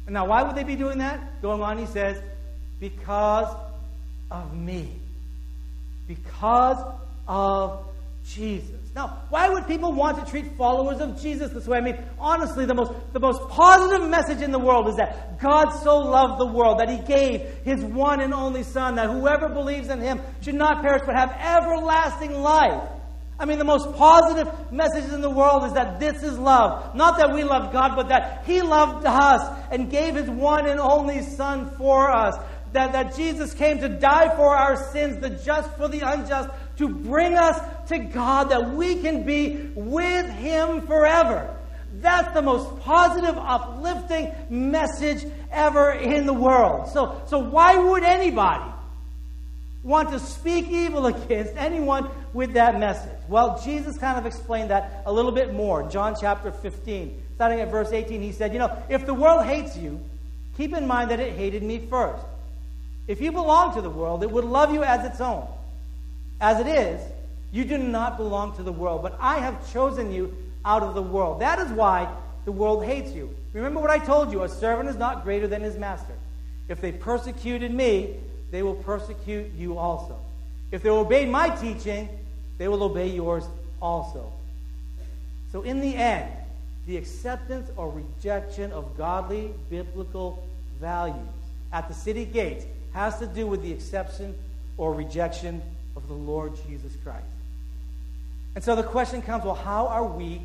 And 0.06 0.14
Now, 0.14 0.26
why 0.26 0.42
would 0.42 0.54
they 0.54 0.64
be 0.64 0.76
doing 0.76 0.98
that? 0.98 1.40
Going 1.42 1.62
on, 1.62 1.78
he 1.78 1.86
says, 1.86 2.22
because 2.78 3.54
of 4.30 4.54
me. 4.54 4.88
Because 6.06 6.84
of 7.26 7.86
Jesus. 8.26 8.83
Now, 8.94 9.24
why 9.28 9.48
would 9.48 9.66
people 9.66 9.92
want 9.92 10.24
to 10.24 10.30
treat 10.30 10.56
followers 10.56 11.00
of 11.00 11.20
Jesus 11.20 11.50
this 11.52 11.66
way? 11.66 11.78
I 11.78 11.80
mean, 11.80 11.98
honestly, 12.16 12.64
the 12.64 12.74
most, 12.74 12.92
the 13.12 13.18
most 13.18 13.40
positive 13.48 14.08
message 14.08 14.40
in 14.40 14.52
the 14.52 14.58
world 14.58 14.88
is 14.88 14.96
that 14.96 15.40
God 15.40 15.70
so 15.70 15.98
loved 15.98 16.40
the 16.40 16.46
world 16.46 16.78
that 16.78 16.88
he 16.88 16.98
gave 16.98 17.40
his 17.64 17.82
one 17.82 18.20
and 18.20 18.32
only 18.32 18.62
Son, 18.62 18.94
that 18.94 19.10
whoever 19.10 19.48
believes 19.48 19.88
in 19.88 20.00
him 20.00 20.20
should 20.42 20.54
not 20.54 20.80
perish 20.80 21.02
but 21.04 21.16
have 21.16 21.32
everlasting 21.32 22.40
life. 22.40 22.88
I 23.38 23.46
mean, 23.46 23.58
the 23.58 23.64
most 23.64 23.92
positive 23.96 24.48
message 24.70 25.12
in 25.12 25.20
the 25.20 25.30
world 25.30 25.64
is 25.64 25.72
that 25.72 25.98
this 25.98 26.22
is 26.22 26.38
love. 26.38 26.94
Not 26.94 27.18
that 27.18 27.34
we 27.34 27.42
loved 27.42 27.72
God, 27.72 27.96
but 27.96 28.08
that 28.08 28.44
He 28.46 28.62
loved 28.62 29.04
us 29.06 29.42
and 29.72 29.90
gave 29.90 30.14
His 30.14 30.30
one 30.30 30.68
and 30.68 30.78
only 30.78 31.22
Son 31.22 31.74
for 31.76 32.10
us. 32.10 32.36
That, 32.72 32.92
that 32.92 33.16
Jesus 33.16 33.52
came 33.54 33.78
to 33.80 33.88
die 33.88 34.34
for 34.36 34.56
our 34.56 34.76
sins, 34.92 35.20
the 35.20 35.30
just 35.30 35.70
for 35.76 35.88
the 35.88 36.00
unjust, 36.00 36.48
to 36.78 36.88
bring 36.88 37.34
us 37.34 37.60
to 37.88 37.98
God, 37.98 38.50
that 38.50 38.74
we 38.74 38.96
can 38.96 39.24
be 39.24 39.70
with 39.74 40.28
Him 40.30 40.82
forever. 40.82 41.54
That's 42.00 42.32
the 42.34 42.42
most 42.42 42.80
positive, 42.80 43.38
uplifting 43.38 44.32
message 44.50 45.24
ever 45.50 45.92
in 45.92 46.26
the 46.26 46.32
world. 46.32 46.90
So, 46.90 47.22
so 47.26 47.38
why 47.38 47.76
would 47.78 48.02
anybody 48.02 48.70
want 49.82 50.10
to 50.10 50.18
speak 50.18 50.68
evil 50.68 51.06
against 51.14 51.54
anyone 51.56 52.10
with 52.32 52.54
that 52.54 52.78
message? 52.78 53.12
Well, 53.28 53.60
Jesus 53.64 53.96
kind 53.98 54.18
of 54.18 54.26
explained 54.26 54.70
that 54.70 55.02
a 55.06 55.12
little 55.12 55.32
bit 55.32 55.54
more. 55.54 55.88
John 55.88 56.16
chapter 56.20 56.50
15, 56.50 57.22
starting 57.36 57.60
at 57.60 57.70
verse 57.70 57.92
18, 57.92 58.20
he 58.20 58.32
said, 58.32 58.52
You 58.52 58.58
know, 58.58 58.82
if 58.88 59.06
the 59.06 59.14
world 59.14 59.44
hates 59.46 59.76
you, 59.76 60.00
keep 60.56 60.74
in 60.74 60.86
mind 60.86 61.10
that 61.10 61.20
it 61.20 61.34
hated 61.34 61.62
me 61.62 61.78
first. 61.78 62.24
If 63.06 63.20
you 63.20 63.32
belong 63.32 63.74
to 63.74 63.82
the 63.82 63.90
world, 63.90 64.22
it 64.22 64.30
would 64.30 64.44
love 64.44 64.72
you 64.72 64.82
as 64.82 65.04
its 65.04 65.20
own. 65.20 65.46
As 66.40 66.60
it 66.60 66.66
is, 66.66 67.00
you 67.52 67.64
do 67.64 67.78
not 67.78 68.16
belong 68.16 68.56
to 68.56 68.62
the 68.62 68.72
world, 68.72 69.02
but 69.02 69.16
I 69.20 69.38
have 69.38 69.72
chosen 69.72 70.12
you 70.12 70.34
out 70.64 70.82
of 70.82 70.94
the 70.94 71.02
world. 71.02 71.40
That 71.40 71.58
is 71.58 71.70
why 71.70 72.12
the 72.44 72.52
world 72.52 72.84
hates 72.84 73.12
you. 73.12 73.34
Remember 73.52 73.80
what 73.80 73.90
I 73.90 73.98
told 73.98 74.32
you 74.32 74.42
a 74.42 74.48
servant 74.48 74.88
is 74.88 74.96
not 74.96 75.22
greater 75.22 75.46
than 75.46 75.62
his 75.62 75.76
master. 75.76 76.14
If 76.68 76.80
they 76.80 76.92
persecuted 76.92 77.72
me, 77.72 78.16
they 78.50 78.62
will 78.62 78.74
persecute 78.74 79.52
you 79.56 79.78
also. 79.78 80.18
If 80.70 80.82
they 80.82 80.90
obeyed 80.90 81.28
my 81.28 81.50
teaching, 81.50 82.08
they 82.58 82.68
will 82.68 82.82
obey 82.82 83.08
yours 83.08 83.44
also. 83.80 84.32
So, 85.52 85.62
in 85.62 85.80
the 85.80 85.94
end, 85.94 86.30
the 86.86 86.96
acceptance 86.96 87.70
or 87.76 87.90
rejection 87.90 88.72
of 88.72 88.96
godly 88.96 89.52
biblical 89.70 90.46
values 90.80 91.16
at 91.72 91.88
the 91.88 91.94
city 91.94 92.24
gates 92.24 92.64
has 92.92 93.18
to 93.18 93.26
do 93.26 93.46
with 93.46 93.62
the 93.62 93.72
acceptance 93.72 94.36
or 94.76 94.94
rejection 94.94 95.62
of 95.96 96.08
the 96.08 96.14
Lord 96.14 96.52
Jesus 96.66 96.92
Christ. 97.02 97.24
And 98.54 98.62
so 98.62 98.76
the 98.76 98.82
question 98.82 99.22
comes 99.22 99.44
well, 99.44 99.54
how 99.54 99.88
are 99.88 100.04
we 100.04 100.42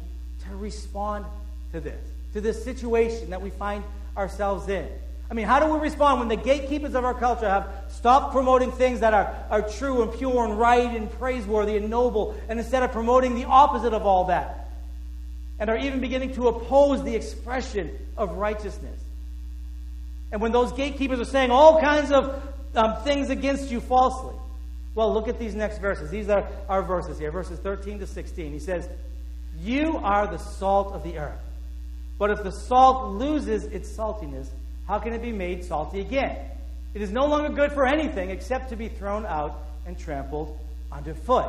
to 0.48 0.56
respond 0.56 1.26
to 1.74 1.80
this, 1.80 2.02
to 2.34 2.42
this 2.42 2.64
situation 2.64 3.30
that 3.32 3.42
we 3.42 3.50
find 3.50 3.84
ourselves 4.18 4.68
in? 4.68 4.88
I 5.30 5.36
mean, 5.36 5.46
how 5.46 5.60
do 5.60 5.72
we 5.72 5.80
respond 5.80 6.20
when 6.20 6.28
the 6.28 6.36
gatekeepers 6.36 6.96
of 6.96 7.06
our 7.06 7.14
culture 7.14 7.48
have 7.48 7.68
stopped 7.90 8.32
promoting 8.32 8.72
things 8.72 9.02
that 9.02 9.14
are, 9.14 9.36
are 9.52 9.62
true 9.62 10.02
and 10.02 10.12
pure 10.12 10.44
and 10.44 10.58
right 10.58 10.96
and 10.96 11.12
praiseworthy 11.12 11.78
and 11.78 11.90
noble, 11.90 12.36
and 12.48 12.60
instead 12.60 12.82
of 12.82 12.92
promoting 12.92 13.36
the 13.36 13.46
opposite 13.46 13.94
of 13.94 14.08
all 14.08 14.26
that, 14.26 14.70
and 15.60 15.70
are 15.70 15.78
even 15.78 16.00
beginning 16.00 16.34
to 16.34 16.48
oppose 16.48 17.04
the 17.04 17.16
expression 17.16 17.92
of 18.18 18.38
righteousness? 18.38 19.00
And 20.32 20.42
when 20.42 20.52
those 20.52 20.72
gatekeepers 20.72 21.20
are 21.20 21.26
saying 21.26 21.52
all 21.52 21.80
kinds 21.80 22.12
of 22.12 22.42
um, 22.76 22.96
things 23.04 23.30
against 23.30 23.70
you 23.70 23.82
falsely, 23.82 24.36
well, 24.96 25.14
look 25.14 25.28
at 25.28 25.40
these 25.40 25.56
next 25.56 25.80
verses. 25.80 26.10
These 26.10 26.30
are 26.30 26.48
our 26.68 26.82
verses 26.82 27.20
here, 27.20 27.32
verses 27.32 27.60
13 27.60 28.00
to 28.00 28.08
16. 28.08 28.52
He 28.52 28.60
says, 28.60 28.88
You 29.60 29.98
are 29.98 30.28
the 30.28 30.38
salt 30.38 30.94
of 30.94 31.04
the 31.04 31.18
earth. 31.18 31.40
But 32.18 32.32
if 32.32 32.44
the 32.44 32.52
salt 32.52 33.14
loses 33.14 33.64
its 33.66 33.90
saltiness, 33.90 34.48
how 34.88 35.00
can 35.00 35.14
it 35.14 35.22
be 35.22 35.32
made 35.32 35.64
salty 35.64 36.02
again? 36.02 36.38
It 36.94 37.02
is 37.02 37.12
no 37.12 37.28
longer 37.28 37.50
good 37.50 37.72
for 37.72 37.86
anything 37.86 38.32
except 38.32 38.70
to 38.70 38.76
be 38.76 38.90
thrown 38.90 39.26
out 39.26 39.64
and 39.86 39.98
trampled 39.98 40.58
underfoot. 40.92 41.46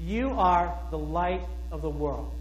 You 0.00 0.32
are 0.32 0.76
the 0.90 0.98
light 0.98 1.42
of 1.70 1.82
the 1.82 1.88
world. 1.88 2.32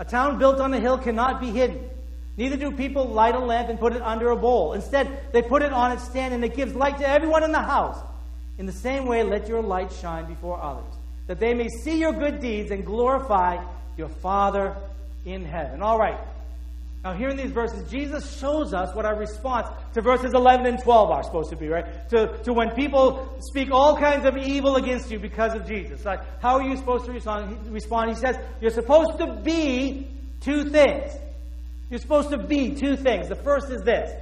A 0.00 0.04
town 0.04 0.38
built 0.38 0.60
on 0.60 0.74
a 0.74 0.80
hill 0.80 0.98
cannot 0.98 1.40
be 1.40 1.50
hidden. 1.50 1.88
Neither 2.38 2.56
do 2.56 2.70
people 2.70 3.04
light 3.04 3.34
a 3.34 3.38
lamp 3.38 3.68
and 3.68 3.78
put 3.78 3.94
it 3.94 4.00
under 4.00 4.30
a 4.30 4.36
bowl. 4.36 4.72
Instead, 4.72 5.32
they 5.32 5.42
put 5.42 5.60
it 5.60 5.72
on 5.72 5.92
its 5.92 6.04
stand 6.04 6.32
and 6.32 6.42
it 6.42 6.56
gives 6.56 6.74
light 6.74 6.96
to 6.98 7.06
everyone 7.06 7.44
in 7.44 7.52
the 7.52 7.60
house. 7.60 7.98
In 8.56 8.64
the 8.64 8.72
same 8.72 9.04
way, 9.06 9.22
let 9.22 9.48
your 9.48 9.60
light 9.60 9.92
shine 9.92 10.24
before 10.26 10.60
others, 10.62 10.94
that 11.26 11.38
they 11.38 11.52
may 11.52 11.68
see 11.68 11.98
your 11.98 12.12
good 12.12 12.40
deeds 12.40 12.70
and 12.70 12.86
glorify 12.86 13.62
your 13.96 14.08
Father 14.08 14.74
in 15.26 15.44
heaven. 15.44 15.82
All 15.82 15.98
right, 15.98 16.18
now, 17.04 17.14
here 17.14 17.28
in 17.28 17.36
these 17.36 17.52
verses, 17.52 17.88
Jesus 17.90 18.38
shows 18.38 18.74
us 18.74 18.94
what 18.94 19.04
our 19.04 19.16
response 19.16 19.68
to 19.94 20.02
verses 20.02 20.34
11 20.34 20.66
and 20.66 20.82
12 20.82 21.10
are 21.10 21.22
supposed 21.22 21.50
to 21.50 21.56
be, 21.56 21.68
right? 21.68 22.08
To, 22.10 22.36
to 22.42 22.52
when 22.52 22.70
people 22.70 23.38
speak 23.40 23.70
all 23.70 23.96
kinds 23.96 24.24
of 24.24 24.36
evil 24.36 24.76
against 24.76 25.10
you 25.10 25.20
because 25.20 25.54
of 25.54 25.66
Jesus. 25.66 26.04
Like, 26.04 26.20
how 26.40 26.56
are 26.56 26.62
you 26.62 26.76
supposed 26.76 27.04
to 27.04 27.12
respond? 27.12 27.72
respond? 27.72 28.10
He 28.10 28.16
says, 28.16 28.36
You're 28.60 28.72
supposed 28.72 29.18
to 29.18 29.40
be 29.44 30.08
two 30.40 30.64
things. 30.70 31.12
You're 31.90 32.00
supposed 32.00 32.30
to 32.30 32.38
be 32.38 32.74
two 32.74 32.96
things. 32.96 33.28
The 33.28 33.36
first 33.36 33.70
is 33.70 33.82
this 33.82 34.12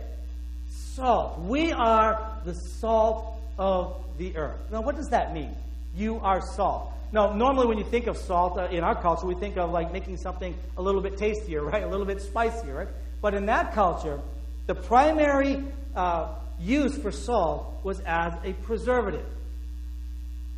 salt. 0.68 1.40
We 1.40 1.72
are 1.72 2.38
the 2.44 2.55
salt 2.55 3.40
of 3.59 4.05
the 4.18 4.37
earth. 4.37 4.61
Now, 4.70 4.83
what 4.83 4.96
does 4.96 5.09
that 5.09 5.35
mean? 5.35 5.55
You 5.94 6.20
are 6.20 6.40
salt. 6.55 6.92
Now, 7.12 7.33
normally 7.33 7.66
when 7.66 7.79
you 7.79 7.85
think 7.85 8.07
of 8.07 8.16
salt 8.16 8.59
uh, 8.59 8.68
in 8.70 8.85
our 8.85 9.00
culture, 9.00 9.26
we 9.26 9.35
think 9.35 9.57
of 9.57 9.70
like 9.70 9.92
making 9.92 10.16
something 10.16 10.55
a 10.76 10.83
little 10.83 11.00
bit 11.00 11.16
tastier, 11.16 11.62
right? 11.72 11.83
A 11.83 11.88
little 11.88 12.07
bit 12.07 12.20
spicier, 12.20 12.74
right? 12.74 12.88
But 13.20 13.35
in 13.35 13.46
that 13.46 13.72
culture, 13.72 14.20
the 14.66 14.74
primary 14.74 15.64
uh, 15.94 16.35
use 16.61 16.96
for 16.96 17.11
salt 17.11 17.81
was 17.83 18.00
as 18.00 18.33
a 18.44 18.52
preservative 18.52 19.26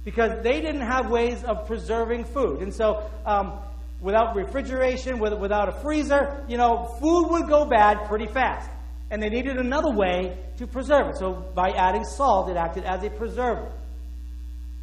because 0.05 0.43
they 0.43 0.61
didn't 0.61 0.83
have 0.83 1.11
ways 1.11 1.43
of 1.45 1.67
preserving 1.67 2.25
food. 2.25 2.61
And 2.61 2.75
so, 2.75 3.11
um, 3.27 3.61
without 4.01 4.37
refrigeration, 4.37 5.19
with, 5.19 5.35
without 5.35 5.69
a 5.69 5.73
freezer, 5.73 6.45
you 6.49 6.57
know, 6.57 6.97
food 7.01 7.29
would 7.31 7.49
go 7.49 7.65
bad 7.65 8.07
pretty 8.09 8.27
fast. 8.27 8.69
And 9.11 9.23
they 9.23 9.29
needed 9.29 9.57
another 9.57 9.91
way 9.91 10.37
to 10.59 10.67
preserve 10.67 11.09
it. 11.09 11.17
So, 11.17 11.33
by 11.55 11.71
adding 11.71 12.05
salt, 12.05 12.51
it 12.51 12.57
acted 12.57 12.85
as 12.85 13.03
a 13.03 13.11
preservative. 13.11 13.73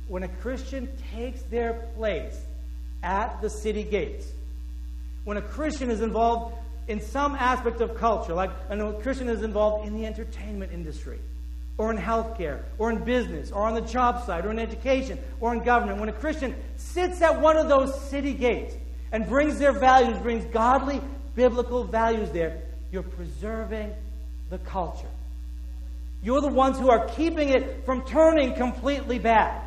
When 0.08 0.24
a 0.24 0.28
Christian 0.28 0.90
takes 1.14 1.42
their 1.44 1.88
place 1.96 2.40
at 3.04 3.42
the 3.42 3.50
city 3.50 3.84
gates, 3.84 4.28
when 5.24 5.38
a 5.38 5.42
Christian 5.42 5.90
is 5.90 6.02
involved 6.02 6.56
in 6.88 7.02
some 7.02 7.36
aspect 7.36 7.82
of 7.82 7.96
culture, 7.96 8.34
like 8.34 8.52
a 8.70 8.94
Christian 9.02 9.30
is 9.30 9.42
involved 9.42 9.88
in 9.88 9.96
the 9.96 10.06
entertainment 10.06 10.72
industry, 10.72 11.20
or 11.78 11.92
in 11.92 11.98
healthcare, 11.98 12.64
or 12.78 12.92
in 12.92 13.04
business, 13.04 13.52
or 13.52 13.64
on 13.64 13.74
the 13.74 13.82
job 13.82 14.24
site, 14.26 14.46
or 14.46 14.52
in 14.52 14.60
education, 14.60 15.20
or 15.40 15.54
in 15.54 15.64
government, 15.64 16.00
when 16.00 16.10
a 16.10 16.14
Christian 16.14 16.56
sits 16.78 17.22
at 17.22 17.42
one 17.42 17.58
of 17.58 17.68
those 17.68 18.00
city 18.10 18.34
gates 18.34 18.76
and 19.12 19.28
brings 19.28 19.60
their 19.60 19.72
values, 19.72 20.18
brings 20.20 20.46
godly, 20.46 21.02
biblical 21.36 21.84
values 21.84 22.30
there, 22.32 22.62
you're 22.92 23.04
preserving 23.04 23.94
the 24.50 24.58
culture. 24.60 25.08
You're 26.24 26.42
the 26.42 26.48
ones 26.48 26.80
who 26.80 26.90
are 26.90 27.08
keeping 27.10 27.50
it 27.50 27.86
from 27.86 28.06
turning 28.06 28.56
completely 28.56 29.20
bad. 29.20 29.62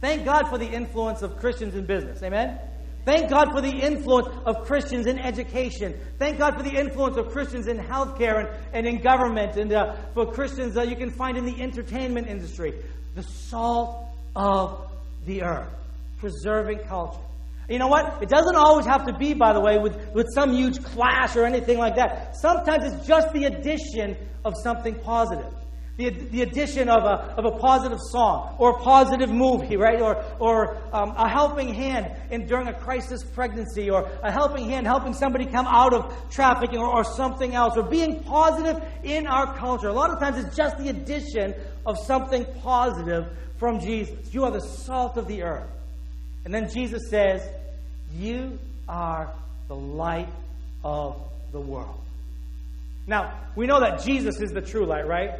Thank 0.00 0.24
God 0.24 0.48
for 0.48 0.58
the 0.58 0.66
influence 0.66 1.22
of 1.22 1.38
Christians 1.38 1.74
in 1.74 1.86
business. 1.86 2.22
Amen? 2.22 2.58
Thank 3.06 3.30
God 3.30 3.52
for 3.52 3.60
the 3.60 3.70
influence 3.70 4.28
of 4.44 4.66
Christians 4.66 5.06
in 5.06 5.18
education. 5.18 5.98
Thank 6.18 6.38
God 6.38 6.56
for 6.56 6.64
the 6.64 6.76
influence 6.76 7.16
of 7.16 7.30
Christians 7.30 7.68
in 7.68 7.78
healthcare 7.78 8.40
and, 8.40 8.48
and 8.72 8.86
in 8.86 9.00
government 9.00 9.56
and 9.56 9.72
uh, 9.72 9.94
for 10.12 10.32
Christians 10.32 10.74
that 10.74 10.88
you 10.88 10.96
can 10.96 11.10
find 11.10 11.38
in 11.38 11.46
the 11.46 11.62
entertainment 11.62 12.26
industry. 12.26 12.74
The 13.14 13.22
salt 13.22 14.04
of 14.34 14.90
the 15.24 15.44
earth, 15.44 15.72
preserving 16.18 16.80
culture. 16.80 17.20
You 17.68 17.78
know 17.78 17.88
what? 17.88 18.22
It 18.22 18.28
doesn't 18.28 18.56
always 18.56 18.86
have 18.86 19.06
to 19.06 19.12
be, 19.12 19.34
by 19.34 19.52
the 19.52 19.60
way, 19.60 19.78
with, 19.78 19.96
with 20.12 20.26
some 20.32 20.52
huge 20.52 20.82
clash 20.82 21.36
or 21.36 21.44
anything 21.44 21.78
like 21.78 21.96
that. 21.96 22.36
Sometimes 22.36 22.92
it's 22.92 23.06
just 23.06 23.32
the 23.32 23.44
addition 23.44 24.16
of 24.44 24.54
something 24.62 24.94
positive 24.96 25.52
the, 25.96 26.10
the 26.10 26.42
addition 26.42 26.88
of 26.88 27.04
a, 27.04 27.34
of 27.38 27.46
a 27.46 27.58
positive 27.58 27.98
song 28.10 28.54
or 28.58 28.70
a 28.70 28.78
positive 28.80 29.30
movie, 29.30 29.76
right? 29.76 30.00
Or, 30.00 30.22
or 30.38 30.76
um, 30.92 31.14
a 31.16 31.28
helping 31.28 31.72
hand 31.72 32.12
in, 32.30 32.46
during 32.46 32.68
a 32.68 32.74
crisis 32.74 33.24
pregnancy 33.24 33.88
or 33.90 34.10
a 34.22 34.30
helping 34.30 34.68
hand 34.68 34.86
helping 34.86 35.14
somebody 35.14 35.46
come 35.46 35.66
out 35.66 35.94
of 35.94 36.30
trafficking 36.30 36.78
or, 36.78 36.86
or 36.86 37.04
something 37.04 37.54
else 37.54 37.76
or 37.76 37.82
being 37.82 38.22
positive 38.24 38.82
in 39.04 39.26
our 39.26 39.56
culture. 39.56 39.88
A 39.88 39.92
lot 39.92 40.10
of 40.10 40.18
times 40.20 40.44
it's 40.44 40.54
just 40.54 40.76
the 40.76 40.90
addition 40.90 41.54
of 41.86 41.98
something 41.98 42.44
positive 42.60 43.26
from 43.56 43.80
Jesus. 43.80 44.34
You 44.34 44.44
are 44.44 44.50
the 44.50 44.60
salt 44.60 45.16
of 45.16 45.26
the 45.26 45.42
earth. 45.42 45.75
And 46.46 46.54
then 46.54 46.70
Jesus 46.70 47.10
says, 47.10 47.46
You 48.14 48.58
are 48.88 49.30
the 49.68 49.76
light 49.76 50.30
of 50.82 51.20
the 51.52 51.60
world. 51.60 52.00
Now, 53.06 53.38
we 53.54 53.66
know 53.66 53.80
that 53.80 54.02
Jesus 54.02 54.40
is 54.40 54.52
the 54.52 54.62
true 54.62 54.86
light, 54.86 55.06
right? 55.06 55.32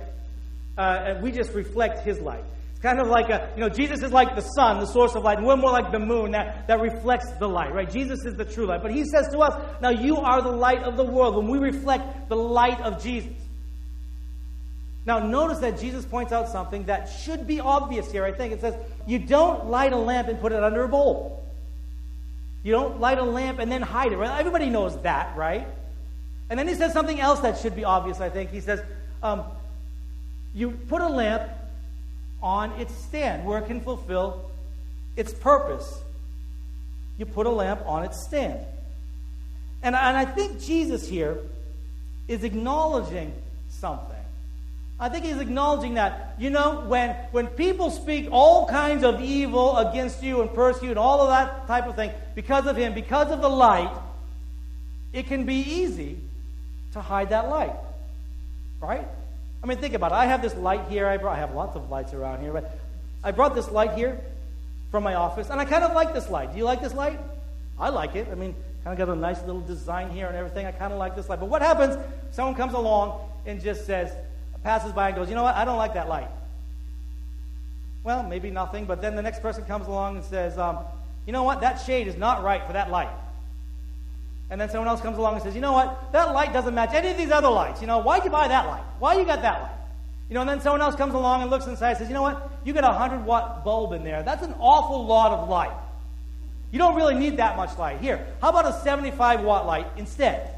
uh, 0.76 1.04
and 1.06 1.22
we 1.22 1.32
just 1.32 1.52
reflect 1.52 2.04
His 2.04 2.20
light. 2.20 2.44
It's 2.72 2.82
kind 2.82 3.00
of 3.00 3.08
like 3.08 3.30
a, 3.30 3.52
you 3.54 3.62
know, 3.62 3.68
Jesus 3.68 4.02
is 4.02 4.12
like 4.12 4.36
the 4.36 4.42
sun, 4.42 4.80
the 4.80 4.86
source 4.86 5.14
of 5.14 5.24
light, 5.24 5.38
and 5.38 5.46
we're 5.46 5.56
more 5.56 5.72
like 5.72 5.92
the 5.92 5.98
moon 5.98 6.32
that, 6.32 6.68
that 6.68 6.80
reflects 6.80 7.30
the 7.38 7.48
light, 7.48 7.72
right? 7.72 7.90
Jesus 7.90 8.24
is 8.24 8.34
the 8.34 8.44
true 8.44 8.66
light. 8.66 8.82
But 8.82 8.92
He 8.92 9.04
says 9.04 9.28
to 9.32 9.38
us, 9.38 9.80
now 9.80 9.90
you 9.90 10.18
are 10.18 10.42
the 10.42 10.52
light 10.52 10.82
of 10.82 10.96
the 10.96 11.04
world 11.04 11.36
when 11.36 11.48
we 11.48 11.58
reflect 11.58 12.28
the 12.28 12.36
light 12.36 12.80
of 12.80 13.02
Jesus. 13.02 13.32
Now, 15.06 15.20
notice 15.20 15.58
that 15.60 15.78
Jesus 15.78 16.04
points 16.04 16.32
out 16.32 16.48
something 16.48 16.84
that 16.86 17.06
should 17.06 17.46
be 17.46 17.60
obvious 17.60 18.10
here, 18.10 18.24
I 18.24 18.32
think. 18.32 18.52
It 18.52 18.60
says, 18.60 18.74
You 19.06 19.20
don't 19.20 19.70
light 19.70 19.92
a 19.92 19.96
lamp 19.96 20.26
and 20.26 20.40
put 20.40 20.50
it 20.50 20.62
under 20.62 20.82
a 20.82 20.88
bowl. 20.88 21.44
You 22.64 22.72
don't 22.72 22.98
light 22.98 23.18
a 23.18 23.22
lamp 23.22 23.60
and 23.60 23.70
then 23.70 23.82
hide 23.82 24.12
it, 24.12 24.16
right? 24.16 24.40
Everybody 24.40 24.68
knows 24.68 25.00
that, 25.02 25.36
right? 25.36 25.68
And 26.50 26.58
then 26.58 26.66
he 26.66 26.74
says 26.74 26.92
something 26.92 27.20
else 27.20 27.40
that 27.40 27.58
should 27.58 27.76
be 27.76 27.84
obvious, 27.84 28.20
I 28.20 28.28
think. 28.28 28.50
He 28.50 28.60
says, 28.60 28.80
um, 29.22 29.44
you 30.52 30.72
put 30.72 31.00
a 31.00 31.08
lamp 31.08 31.48
on 32.42 32.72
its 32.80 32.92
stand 32.92 33.44
where 33.44 33.60
it 33.60 33.66
can 33.68 33.80
fulfill 33.80 34.50
its 35.16 35.32
purpose. 35.32 36.00
You 37.18 37.26
put 37.26 37.46
a 37.46 37.50
lamp 37.50 37.82
on 37.86 38.02
its 38.02 38.20
stand. 38.20 38.58
And, 39.82 39.94
and 39.94 40.16
I 40.16 40.24
think 40.24 40.60
Jesus 40.60 41.08
here 41.08 41.38
is 42.26 42.42
acknowledging 42.42 43.32
something. 43.68 44.15
I 44.98 45.10
think 45.10 45.26
he's 45.26 45.38
acknowledging 45.38 45.94
that, 45.94 46.34
you 46.38 46.48
know, 46.48 46.84
when, 46.86 47.10
when 47.30 47.48
people 47.48 47.90
speak 47.90 48.28
all 48.30 48.66
kinds 48.66 49.04
of 49.04 49.20
evil 49.20 49.76
against 49.76 50.22
you 50.22 50.40
and 50.40 50.52
persecute 50.52 50.90
and 50.90 50.98
all 50.98 51.20
of 51.20 51.28
that 51.28 51.66
type 51.66 51.86
of 51.86 51.96
thing, 51.96 52.10
because 52.34 52.66
of 52.66 52.76
him, 52.76 52.94
because 52.94 53.30
of 53.30 53.42
the 53.42 53.48
light, 53.48 53.94
it 55.12 55.26
can 55.26 55.44
be 55.44 55.56
easy 55.56 56.16
to 56.92 57.00
hide 57.02 57.28
that 57.30 57.50
light. 57.50 57.74
Right? 58.80 59.06
I 59.62 59.66
mean, 59.66 59.78
think 59.78 59.94
about 59.94 60.12
it. 60.12 60.14
I 60.14 60.26
have 60.26 60.40
this 60.40 60.54
light 60.54 60.88
here. 60.88 61.06
I, 61.06 61.18
brought, 61.18 61.36
I 61.36 61.40
have 61.40 61.54
lots 61.54 61.76
of 61.76 61.90
lights 61.90 62.14
around 62.14 62.40
here, 62.40 62.52
but 62.52 62.78
I 63.22 63.32
brought 63.32 63.54
this 63.54 63.70
light 63.70 63.92
here 63.92 64.18
from 64.90 65.02
my 65.02 65.14
office, 65.14 65.50
and 65.50 65.60
I 65.60 65.66
kind 65.66 65.84
of 65.84 65.92
like 65.92 66.14
this 66.14 66.30
light. 66.30 66.52
Do 66.52 66.58
you 66.58 66.64
like 66.64 66.80
this 66.80 66.94
light? 66.94 67.20
I 67.78 67.90
like 67.90 68.16
it. 68.16 68.28
I 68.30 68.34
mean, 68.34 68.54
kind 68.82 68.98
of 68.98 69.06
got 69.06 69.12
a 69.14 69.18
nice 69.18 69.40
little 69.42 69.60
design 69.60 70.10
here 70.10 70.26
and 70.26 70.36
everything. 70.36 70.64
I 70.64 70.72
kind 70.72 70.92
of 70.92 70.98
like 70.98 71.16
this 71.16 71.28
light. 71.28 71.40
But 71.40 71.48
what 71.48 71.60
happens? 71.60 71.96
Someone 72.30 72.54
comes 72.54 72.72
along 72.72 73.28
and 73.44 73.60
just 73.60 73.84
says, 73.84 74.12
passes 74.66 74.92
by 74.92 75.08
and 75.08 75.16
goes, 75.16 75.28
you 75.28 75.36
know 75.36 75.44
what? 75.44 75.54
I 75.54 75.64
don't 75.64 75.78
like 75.78 75.94
that 75.94 76.08
light. 76.08 76.28
Well, 78.02 78.24
maybe 78.24 78.50
nothing, 78.50 78.84
but 78.84 79.00
then 79.00 79.14
the 79.14 79.22
next 79.22 79.40
person 79.40 79.64
comes 79.64 79.86
along 79.86 80.16
and 80.16 80.24
says, 80.24 80.58
um, 80.58 80.80
you 81.24 81.32
know 81.32 81.44
what? 81.44 81.60
That 81.60 81.76
shade 81.76 82.08
is 82.08 82.16
not 82.16 82.42
right 82.42 82.66
for 82.66 82.72
that 82.72 82.90
light. 82.90 83.08
And 84.50 84.60
then 84.60 84.68
someone 84.68 84.88
else 84.88 85.00
comes 85.00 85.18
along 85.18 85.34
and 85.34 85.42
says, 85.42 85.54
you 85.54 85.60
know 85.60 85.72
what? 85.72 86.12
That 86.12 86.34
light 86.34 86.52
doesn't 86.52 86.74
match 86.74 86.94
any 86.94 87.10
of 87.10 87.16
these 87.16 87.30
other 87.30 87.48
lights. 87.48 87.80
You 87.80 87.86
know, 87.86 87.98
why'd 87.98 88.24
you 88.24 88.30
buy 88.30 88.48
that 88.48 88.66
light? 88.66 88.82
Why 88.98 89.14
you 89.14 89.24
got 89.24 89.42
that 89.42 89.62
light? 89.62 89.72
You 90.28 90.34
know, 90.34 90.40
and 90.40 90.50
then 90.50 90.60
someone 90.60 90.80
else 90.80 90.96
comes 90.96 91.14
along 91.14 91.42
and 91.42 91.50
looks 91.50 91.66
inside 91.66 91.90
and 91.90 91.98
says, 91.98 92.08
you 92.08 92.14
know 92.14 92.22
what? 92.22 92.50
You 92.64 92.72
got 92.72 92.82
a 92.82 92.88
100 92.88 93.24
watt 93.24 93.64
bulb 93.64 93.92
in 93.92 94.02
there. 94.02 94.24
That's 94.24 94.42
an 94.42 94.54
awful 94.58 95.06
lot 95.06 95.30
of 95.30 95.48
light. 95.48 95.76
You 96.72 96.80
don't 96.80 96.96
really 96.96 97.14
need 97.14 97.36
that 97.36 97.56
much 97.56 97.78
light. 97.78 98.00
Here, 98.00 98.26
how 98.42 98.50
about 98.50 98.66
a 98.66 98.72
75 98.72 99.42
watt 99.42 99.64
light 99.66 99.86
instead? 99.96 100.52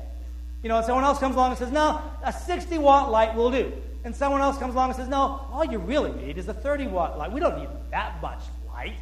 You 0.62 0.70
know, 0.70 0.78
and 0.78 0.86
someone 0.86 1.04
else 1.04 1.18
comes 1.18 1.36
along 1.36 1.50
and 1.50 1.58
says, 1.58 1.70
no, 1.70 2.00
a 2.24 2.32
60 2.32 2.78
watt 2.78 3.10
light 3.10 3.34
will 3.34 3.50
do. 3.50 3.72
And 4.08 4.16
someone 4.16 4.40
else 4.40 4.56
comes 4.56 4.72
along 4.72 4.88
and 4.88 4.96
says, 4.96 5.08
no, 5.08 5.46
all 5.52 5.66
you 5.66 5.76
really 5.76 6.12
need 6.12 6.38
is 6.38 6.48
a 6.48 6.54
30 6.54 6.86
watt 6.86 7.18
light. 7.18 7.30
We 7.30 7.40
don't 7.40 7.58
need 7.58 7.68
that 7.90 8.22
much 8.22 8.40
light. 8.66 8.94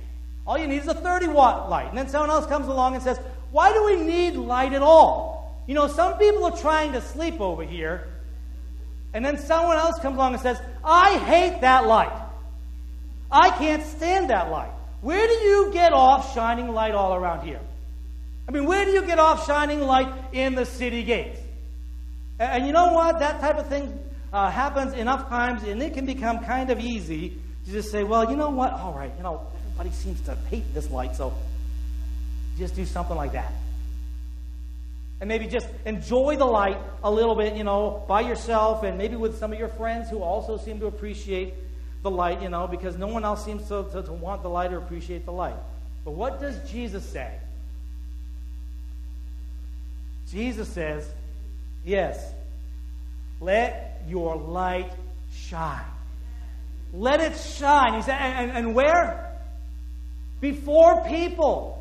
All 0.44 0.58
you 0.58 0.66
need 0.66 0.78
is 0.82 0.88
a 0.88 0.94
30 0.94 1.28
watt 1.28 1.70
light. 1.70 1.88
And 1.88 1.96
then 1.96 2.08
someone 2.08 2.30
else 2.30 2.44
comes 2.46 2.66
along 2.66 2.94
and 2.94 3.04
says, 3.04 3.16
why 3.52 3.72
do 3.72 3.84
we 3.84 4.02
need 4.02 4.34
light 4.34 4.72
at 4.72 4.82
all? 4.82 5.62
You 5.68 5.74
know, 5.74 5.86
some 5.86 6.18
people 6.18 6.44
are 6.46 6.56
trying 6.56 6.90
to 6.90 7.00
sleep 7.00 7.40
over 7.40 7.62
here, 7.62 8.08
and 9.14 9.24
then 9.24 9.38
someone 9.38 9.76
else 9.76 9.96
comes 10.00 10.16
along 10.16 10.32
and 10.32 10.42
says, 10.42 10.60
I 10.84 11.18
hate 11.18 11.60
that 11.60 11.86
light. 11.86 12.10
I 13.30 13.50
can't 13.50 13.84
stand 13.84 14.30
that 14.30 14.50
light. 14.50 14.72
Where 15.02 15.24
do 15.24 15.34
you 15.34 15.70
get 15.72 15.92
off 15.92 16.34
shining 16.34 16.72
light 16.72 16.96
all 16.96 17.14
around 17.14 17.46
here? 17.46 17.60
I 18.48 18.50
mean, 18.50 18.64
where 18.64 18.84
do 18.84 18.90
you 18.90 19.02
get 19.02 19.20
off 19.20 19.46
shining 19.46 19.82
light 19.82 20.12
in 20.32 20.56
the 20.56 20.66
city 20.66 21.04
gates? 21.04 21.38
And 22.40 22.66
you 22.66 22.72
know 22.72 22.92
what? 22.92 23.20
That 23.20 23.38
type 23.40 23.58
of 23.58 23.68
thing 23.68 24.00
uh, 24.32 24.50
happens 24.50 24.94
enough 24.94 25.28
times, 25.28 25.62
and 25.62 25.82
it 25.82 25.94
can 25.94 26.06
become 26.06 26.44
kind 26.44 26.70
of 26.70 26.80
easy 26.80 27.38
to 27.64 27.70
just 27.70 27.90
say, 27.90 28.04
well, 28.04 28.30
you 28.30 28.36
know 28.36 28.50
what? 28.50 28.72
All 28.72 28.92
right, 28.92 29.12
you 29.16 29.22
know, 29.22 29.46
everybody 29.64 29.90
seems 29.90 30.20
to 30.22 30.34
hate 30.50 30.72
this 30.74 30.90
light, 30.90 31.16
so 31.16 31.34
just 32.58 32.74
do 32.74 32.84
something 32.84 33.16
like 33.16 33.32
that. 33.32 33.52
And 35.20 35.28
maybe 35.28 35.46
just 35.46 35.68
enjoy 35.84 36.36
the 36.36 36.44
light 36.44 36.78
a 37.02 37.10
little 37.10 37.34
bit, 37.34 37.56
you 37.56 37.64
know, 37.64 38.04
by 38.06 38.20
yourself 38.20 38.82
and 38.82 38.98
maybe 38.98 39.16
with 39.16 39.38
some 39.38 39.52
of 39.52 39.58
your 39.58 39.68
friends 39.68 40.10
who 40.10 40.22
also 40.22 40.58
seem 40.58 40.78
to 40.80 40.86
appreciate 40.86 41.54
the 42.02 42.10
light, 42.10 42.42
you 42.42 42.50
know, 42.50 42.66
because 42.66 42.98
no 42.98 43.06
one 43.06 43.24
else 43.24 43.44
seems 43.44 43.66
to, 43.68 43.86
to, 43.92 44.02
to 44.02 44.12
want 44.12 44.42
the 44.42 44.50
light 44.50 44.72
or 44.72 44.78
appreciate 44.78 45.24
the 45.24 45.32
light. 45.32 45.56
But 46.04 46.12
what 46.12 46.38
does 46.40 46.58
Jesus 46.70 47.04
say? 47.04 47.32
Jesus 50.30 50.68
says, 50.68 51.08
Yes, 51.84 52.32
let 53.40 53.95
your 54.08 54.36
light 54.36 54.92
shine. 55.32 55.84
Let 56.92 57.20
it 57.20 57.36
shine. 57.36 57.94
He 57.94 58.02
said, 58.02 58.18
and, 58.18 58.50
and, 58.50 58.58
and 58.58 58.74
where? 58.74 59.38
Before 60.40 61.04
people. 61.04 61.72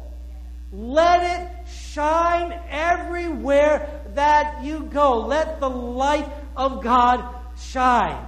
Let 0.71 1.39
it 1.39 1.67
shine 1.69 2.59
everywhere 2.69 4.01
that 4.15 4.63
you 4.63 4.85
go. 4.85 5.25
Let 5.25 5.59
the 5.59 5.69
light 5.69 6.27
of 6.57 6.83
God 6.83 7.33
shine. 7.57 8.25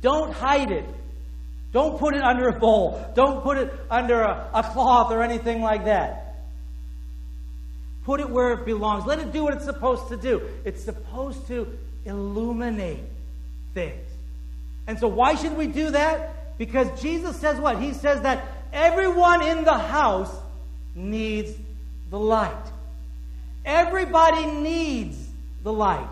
Don't 0.00 0.32
hide 0.32 0.70
it. 0.70 0.86
Don't 1.72 1.98
put 1.98 2.14
it 2.14 2.22
under 2.22 2.48
a 2.48 2.58
bowl. 2.58 3.04
Don't 3.14 3.42
put 3.42 3.58
it 3.58 3.72
under 3.90 4.20
a, 4.20 4.50
a 4.54 4.62
cloth 4.62 5.10
or 5.10 5.22
anything 5.22 5.60
like 5.60 5.86
that. 5.86 6.36
Put 8.04 8.20
it 8.20 8.30
where 8.30 8.52
it 8.52 8.64
belongs. 8.64 9.06
Let 9.06 9.18
it 9.18 9.32
do 9.32 9.44
what 9.44 9.54
it's 9.54 9.64
supposed 9.64 10.08
to 10.08 10.16
do. 10.16 10.42
It's 10.64 10.84
supposed 10.84 11.48
to 11.48 11.66
illuminate 12.04 13.04
things. 13.72 14.08
And 14.86 14.98
so, 14.98 15.08
why 15.08 15.34
should 15.34 15.56
we 15.56 15.66
do 15.66 15.90
that? 15.90 16.58
Because 16.58 17.00
Jesus 17.00 17.36
says 17.36 17.58
what? 17.58 17.80
He 17.80 17.94
says 17.94 18.20
that 18.22 18.46
everyone 18.72 19.42
in 19.42 19.64
the 19.64 19.78
house 19.78 20.34
needs 20.94 21.50
the 22.10 22.18
light. 22.18 22.52
Everybody 23.64 24.46
needs 24.46 25.18
the 25.62 25.72
light. 25.72 26.08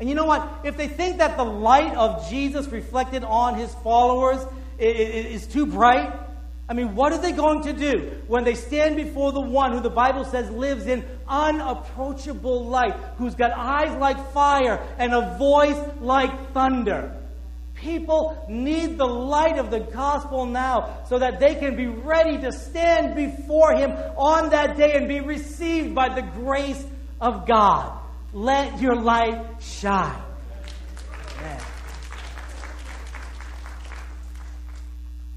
And 0.00 0.08
you 0.08 0.14
know 0.14 0.26
what? 0.26 0.48
If 0.64 0.76
they 0.76 0.88
think 0.88 1.18
that 1.18 1.36
the 1.36 1.44
light 1.44 1.94
of 1.94 2.28
Jesus 2.28 2.66
reflected 2.68 3.24
on 3.24 3.54
his 3.54 3.74
followers 3.76 4.44
is 4.78 5.46
too 5.46 5.66
bright, 5.66 6.12
I 6.68 6.74
mean, 6.74 6.94
what 6.94 7.12
are 7.12 7.18
they 7.18 7.32
going 7.32 7.62
to 7.62 7.72
do 7.72 8.20
when 8.26 8.44
they 8.44 8.54
stand 8.54 8.96
before 8.96 9.32
the 9.32 9.40
one 9.40 9.72
who 9.72 9.80
the 9.80 9.88
Bible 9.90 10.24
says 10.24 10.50
lives 10.50 10.86
in 10.86 11.02
unapproachable 11.26 12.66
light, 12.66 12.94
who's 13.16 13.34
got 13.34 13.52
eyes 13.52 13.96
like 13.98 14.32
fire 14.32 14.86
and 14.98 15.14
a 15.14 15.38
voice 15.38 15.78
like 16.00 16.52
thunder? 16.52 17.14
People 17.74 18.44
need 18.50 18.98
the 18.98 19.06
light 19.06 19.56
of 19.56 19.70
the 19.70 19.80
gospel 19.80 20.44
now 20.44 21.04
so 21.08 21.18
that 21.18 21.40
they 21.40 21.54
can 21.54 21.74
be 21.74 21.86
ready 21.86 22.36
to 22.38 22.52
stand 22.52 23.14
before 23.14 23.72
Him 23.72 23.92
on 24.16 24.50
that 24.50 24.76
day 24.76 24.92
and 24.94 25.08
be 25.08 25.20
received 25.20 25.94
by 25.94 26.08
the 26.14 26.22
grace 26.22 26.84
of 27.20 27.46
God. 27.46 27.98
Let 28.32 28.80
your 28.80 28.96
light 28.96 29.62
shine. 29.62 30.20
Amen. 31.38 31.60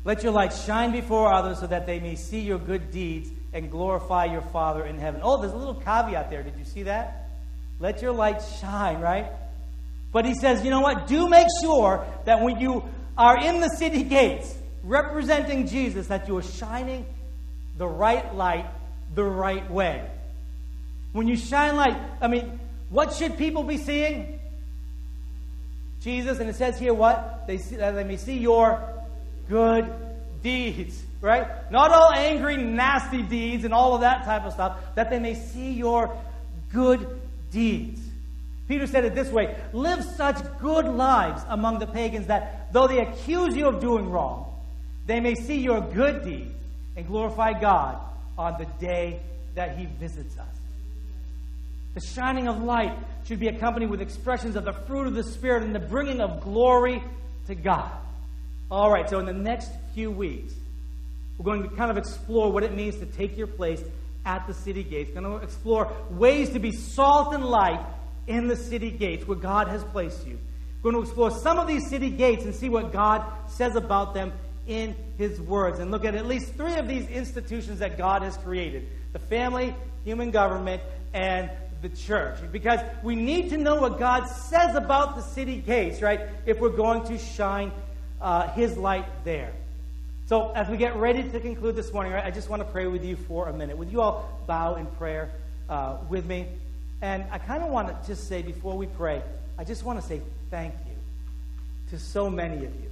Let 0.03 0.23
your 0.23 0.31
light 0.31 0.53
shine 0.53 0.91
before 0.91 1.31
others 1.31 1.59
so 1.59 1.67
that 1.67 1.85
they 1.85 1.99
may 1.99 2.15
see 2.15 2.39
your 2.39 2.57
good 2.57 2.91
deeds 2.91 3.29
and 3.53 3.69
glorify 3.69 4.25
your 4.25 4.41
Father 4.41 4.85
in 4.85 4.97
heaven. 4.97 5.21
Oh, 5.23 5.39
there's 5.39 5.53
a 5.53 5.57
little 5.57 5.75
caveat 5.75 6.29
there. 6.29 6.41
Did 6.41 6.57
you 6.57 6.65
see 6.65 6.83
that? 6.83 7.29
Let 7.79 8.01
your 8.01 8.11
light 8.11 8.41
shine, 8.59 8.99
right? 8.99 9.27
But 10.11 10.25
he 10.25 10.33
says, 10.33 10.63
you 10.63 10.69
know 10.69 10.81
what? 10.81 11.07
Do 11.07 11.29
make 11.29 11.47
sure 11.61 12.05
that 12.25 12.41
when 12.41 12.59
you 12.59 12.83
are 13.17 13.37
in 13.37 13.59
the 13.61 13.69
city 13.69 14.03
gates 14.03 14.55
representing 14.83 15.67
Jesus, 15.67 16.07
that 16.07 16.27
you 16.27 16.37
are 16.37 16.43
shining 16.43 17.05
the 17.77 17.87
right 17.87 18.33
light 18.35 18.65
the 19.13 19.23
right 19.23 19.69
way. 19.69 20.07
When 21.13 21.27
you 21.27 21.37
shine 21.37 21.75
light, 21.75 21.97
I 22.21 22.27
mean, 22.27 22.59
what 22.89 23.13
should 23.13 23.37
people 23.37 23.63
be 23.63 23.77
seeing? 23.77 24.39
Jesus, 26.01 26.39
and 26.39 26.49
it 26.49 26.55
says 26.55 26.79
here 26.79 26.93
what? 26.93 27.45
They 27.47 27.57
see, 27.57 27.75
that 27.75 27.91
they 27.91 28.03
may 28.03 28.17
see 28.17 28.37
your 28.37 28.90
good 29.51 29.93
deeds, 30.41 31.03
right? 31.19 31.69
Not 31.71 31.91
all 31.91 32.13
angry, 32.15 32.55
nasty 32.57 33.21
deeds 33.21 33.65
and 33.65 33.73
all 33.73 33.93
of 33.93 34.01
that 34.01 34.23
type 34.23 34.45
of 34.45 34.53
stuff, 34.53 34.79
that 34.95 35.09
they 35.09 35.19
may 35.19 35.35
see 35.35 35.73
your 35.73 36.17
good 36.71 37.21
deeds. 37.51 38.01
Peter 38.69 38.87
said 38.87 39.03
it 39.03 39.13
this 39.13 39.29
way 39.29 39.55
Live 39.73 40.03
such 40.15 40.37
good 40.59 40.85
lives 40.85 41.43
among 41.49 41.79
the 41.79 41.87
pagans 41.87 42.27
that 42.27 42.71
though 42.71 42.87
they 42.87 42.99
accuse 42.99 43.55
you 43.55 43.67
of 43.67 43.81
doing 43.81 44.09
wrong, 44.09 44.47
they 45.05 45.19
may 45.19 45.35
see 45.35 45.59
your 45.59 45.81
good 45.81 46.23
deeds 46.23 46.53
and 46.95 47.05
glorify 47.05 47.51
God 47.59 47.99
on 48.37 48.57
the 48.57 48.65
day 48.79 49.19
that 49.55 49.77
He 49.77 49.85
visits 49.85 50.37
us. 50.37 50.47
The 51.93 51.99
shining 51.99 52.47
of 52.47 52.63
light 52.63 52.97
should 53.25 53.39
be 53.39 53.49
accompanied 53.49 53.89
with 53.89 53.99
expressions 53.99 54.55
of 54.55 54.63
the 54.63 54.71
fruit 54.71 55.07
of 55.07 55.13
the 55.13 55.23
Spirit 55.23 55.63
and 55.63 55.75
the 55.75 55.79
bringing 55.79 56.21
of 56.21 56.41
glory 56.41 57.03
to 57.47 57.55
God. 57.55 57.91
All 58.71 58.89
right, 58.89 59.09
so 59.09 59.19
in 59.19 59.25
the 59.25 59.33
next 59.33 59.69
few 59.93 60.09
weeks, 60.09 60.53
we're 61.37 61.43
going 61.43 61.69
to 61.69 61.75
kind 61.75 61.91
of 61.91 61.97
explore 61.97 62.53
what 62.53 62.63
it 62.63 62.73
means 62.73 62.95
to 62.99 63.05
take 63.05 63.37
your 63.37 63.47
place 63.47 63.83
at 64.25 64.47
the 64.47 64.53
city 64.53 64.81
gates. 64.81 65.11
We're 65.13 65.21
going 65.21 65.39
to 65.39 65.43
explore 65.43 65.91
ways 66.09 66.51
to 66.51 66.59
be 66.59 66.71
salt 66.71 67.33
and 67.33 67.43
light 67.43 67.85
in 68.27 68.47
the 68.47 68.55
city 68.55 68.89
gates 68.89 69.27
where 69.27 69.37
God 69.37 69.67
has 69.67 69.83
placed 69.83 70.25
you. 70.25 70.39
We're 70.81 70.93
going 70.93 71.03
to 71.03 71.09
explore 71.09 71.31
some 71.31 71.59
of 71.59 71.67
these 71.67 71.89
city 71.89 72.09
gates 72.09 72.45
and 72.45 72.55
see 72.55 72.69
what 72.69 72.93
God 72.93 73.25
says 73.49 73.75
about 73.75 74.13
them 74.13 74.31
in 74.67 74.95
His 75.17 75.41
words 75.41 75.79
and 75.79 75.91
look 75.91 76.05
at 76.05 76.15
at 76.15 76.25
least 76.25 76.53
three 76.53 76.75
of 76.75 76.87
these 76.87 77.05
institutions 77.09 77.79
that 77.79 77.97
God 77.97 78.21
has 78.21 78.37
created 78.37 78.87
the 79.11 79.19
family, 79.19 79.75
human 80.05 80.31
government, 80.31 80.81
and 81.13 81.49
the 81.81 81.89
church. 81.89 82.39
Because 82.53 82.79
we 83.03 83.17
need 83.17 83.49
to 83.49 83.57
know 83.57 83.81
what 83.81 83.99
God 83.99 84.27
says 84.27 84.75
about 84.75 85.17
the 85.17 85.21
city 85.21 85.57
gates, 85.57 86.01
right? 86.01 86.21
If 86.45 86.61
we're 86.61 86.69
going 86.69 87.03
to 87.07 87.17
shine 87.17 87.73
uh, 88.21 88.49
His 88.49 88.77
light 88.77 89.05
there. 89.23 89.51
So, 90.27 90.51
as 90.51 90.69
we 90.69 90.77
get 90.77 90.95
ready 90.95 91.23
to 91.23 91.39
conclude 91.39 91.75
this 91.75 91.91
morning, 91.91 92.13
right, 92.13 92.23
I 92.23 92.31
just 92.31 92.49
want 92.49 92.61
to 92.61 92.67
pray 92.71 92.87
with 92.87 93.03
you 93.03 93.15
for 93.15 93.49
a 93.49 93.53
minute. 93.53 93.77
Would 93.77 93.91
you 93.91 94.01
all 94.01 94.39
bow 94.47 94.75
in 94.75 94.85
prayer 94.85 95.31
uh, 95.67 95.97
with 96.07 96.25
me? 96.25 96.47
And 97.01 97.25
I 97.31 97.37
kind 97.39 97.63
of 97.63 97.69
want 97.69 97.87
to 97.89 98.07
just 98.07 98.29
say 98.29 98.41
before 98.41 98.77
we 98.77 98.85
pray, 98.85 99.21
I 99.57 99.63
just 99.63 99.83
want 99.83 99.99
to 99.99 100.07
say 100.07 100.21
thank 100.49 100.73
you 100.85 100.95
to 101.89 101.99
so 101.99 102.29
many 102.29 102.57
of 102.57 102.73
you 102.75 102.89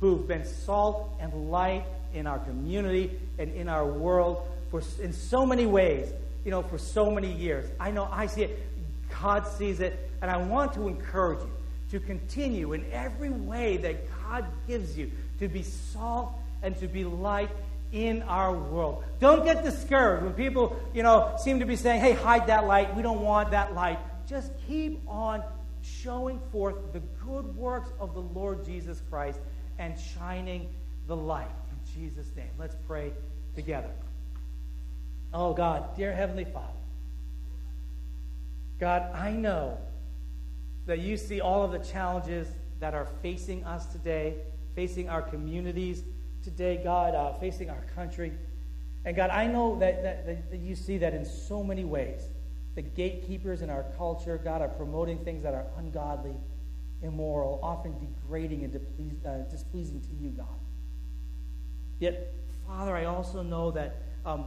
who've 0.00 0.26
been 0.26 0.44
salt 0.44 1.10
and 1.20 1.50
light 1.50 1.84
in 2.14 2.26
our 2.26 2.38
community 2.38 3.10
and 3.38 3.52
in 3.54 3.68
our 3.68 3.84
world 3.84 4.48
for 4.70 4.82
in 5.02 5.12
so 5.12 5.44
many 5.44 5.66
ways, 5.66 6.08
you 6.44 6.50
know, 6.50 6.62
for 6.62 6.78
so 6.78 7.10
many 7.10 7.32
years. 7.32 7.68
I 7.78 7.90
know 7.90 8.08
I 8.10 8.26
see 8.26 8.44
it, 8.44 8.58
God 9.20 9.46
sees 9.46 9.80
it, 9.80 9.98
and 10.22 10.30
I 10.30 10.38
want 10.38 10.72
to 10.74 10.88
encourage 10.88 11.40
you 11.40 11.50
to 11.90 12.00
continue 12.00 12.72
in 12.72 12.84
every 12.92 13.30
way 13.30 13.76
that 13.78 14.08
God 14.22 14.46
gives 14.66 14.96
you 14.96 15.10
to 15.38 15.48
be 15.48 15.62
salt 15.62 16.32
and 16.62 16.76
to 16.78 16.88
be 16.88 17.04
light 17.04 17.50
in 17.92 18.22
our 18.22 18.52
world. 18.52 19.04
Don't 19.20 19.44
get 19.44 19.62
discouraged 19.62 20.24
when 20.24 20.34
people, 20.34 20.76
you 20.92 21.02
know, 21.02 21.34
seem 21.38 21.60
to 21.60 21.66
be 21.66 21.76
saying, 21.76 22.00
hey, 22.00 22.12
hide 22.12 22.48
that 22.48 22.66
light. 22.66 22.94
We 22.96 23.02
don't 23.02 23.20
want 23.20 23.52
that 23.52 23.74
light. 23.74 23.98
Just 24.28 24.50
keep 24.66 25.00
on 25.06 25.42
showing 25.82 26.40
forth 26.50 26.92
the 26.92 27.00
good 27.24 27.56
works 27.56 27.90
of 28.00 28.14
the 28.14 28.20
Lord 28.20 28.64
Jesus 28.64 29.00
Christ 29.08 29.38
and 29.78 29.94
shining 29.98 30.68
the 31.06 31.16
light. 31.16 31.48
In 31.70 32.00
Jesus' 32.00 32.26
name. 32.36 32.50
Let's 32.58 32.76
pray 32.86 33.12
together. 33.54 33.90
Oh, 35.32 35.52
God, 35.52 35.96
dear 35.96 36.12
Heavenly 36.12 36.44
Father, 36.44 36.66
God, 38.78 39.14
I 39.14 39.30
know 39.32 39.78
that 40.86 41.00
you 41.00 41.16
see 41.16 41.40
all 41.40 41.62
of 41.64 41.72
the 41.72 41.78
challenges 41.78 42.48
that 42.80 42.94
are 42.94 43.06
facing 43.22 43.64
us 43.64 43.86
today, 43.86 44.36
facing 44.74 45.08
our 45.08 45.22
communities 45.22 46.02
today, 46.42 46.80
God, 46.82 47.14
uh, 47.14 47.34
facing 47.34 47.70
our 47.70 47.84
country. 47.94 48.32
And 49.04 49.16
God, 49.16 49.30
I 49.30 49.46
know 49.46 49.78
that, 49.78 50.02
that, 50.02 50.50
that, 50.50 50.58
you 50.58 50.74
see 50.74 50.98
that 50.98 51.12
in 51.14 51.24
so 51.24 51.62
many 51.62 51.84
ways. 51.84 52.22
The 52.74 52.82
gatekeepers 52.82 53.62
in 53.62 53.70
our 53.70 53.84
culture, 53.96 54.38
God, 54.42 54.62
are 54.62 54.68
promoting 54.68 55.24
things 55.24 55.42
that 55.42 55.54
are 55.54 55.66
ungodly, 55.78 56.36
immoral, 57.02 57.58
often 57.62 57.94
degrading 57.98 58.64
and 58.64 59.26
uh, 59.26 59.50
displeasing 59.50 60.00
to 60.02 60.14
you, 60.14 60.30
God. 60.30 60.46
Yet, 61.98 62.34
Father, 62.66 62.94
I 62.94 63.06
also 63.06 63.42
know 63.42 63.70
that 63.70 64.02
um, 64.24 64.46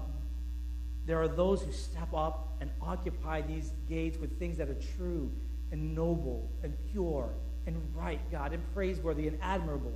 there 1.06 1.20
are 1.22 1.28
those 1.28 1.64
who 1.64 1.72
step 1.72 2.14
up 2.14 2.58
and 2.62 2.70
occupy 2.82 3.42
these 3.42 3.72
gates 3.90 4.18
with 4.18 4.38
things 4.38 4.58
that 4.58 4.70
are 4.70 4.78
true 4.98 5.32
and 5.72 5.96
noble 5.96 6.50
and 6.64 6.74
pure 6.92 7.30
and 7.66 7.82
right, 7.96 8.20
God, 8.32 8.54
and 8.54 8.64
praiseworthy 8.74 9.28
and 9.28 9.38
admirable. 9.42 9.94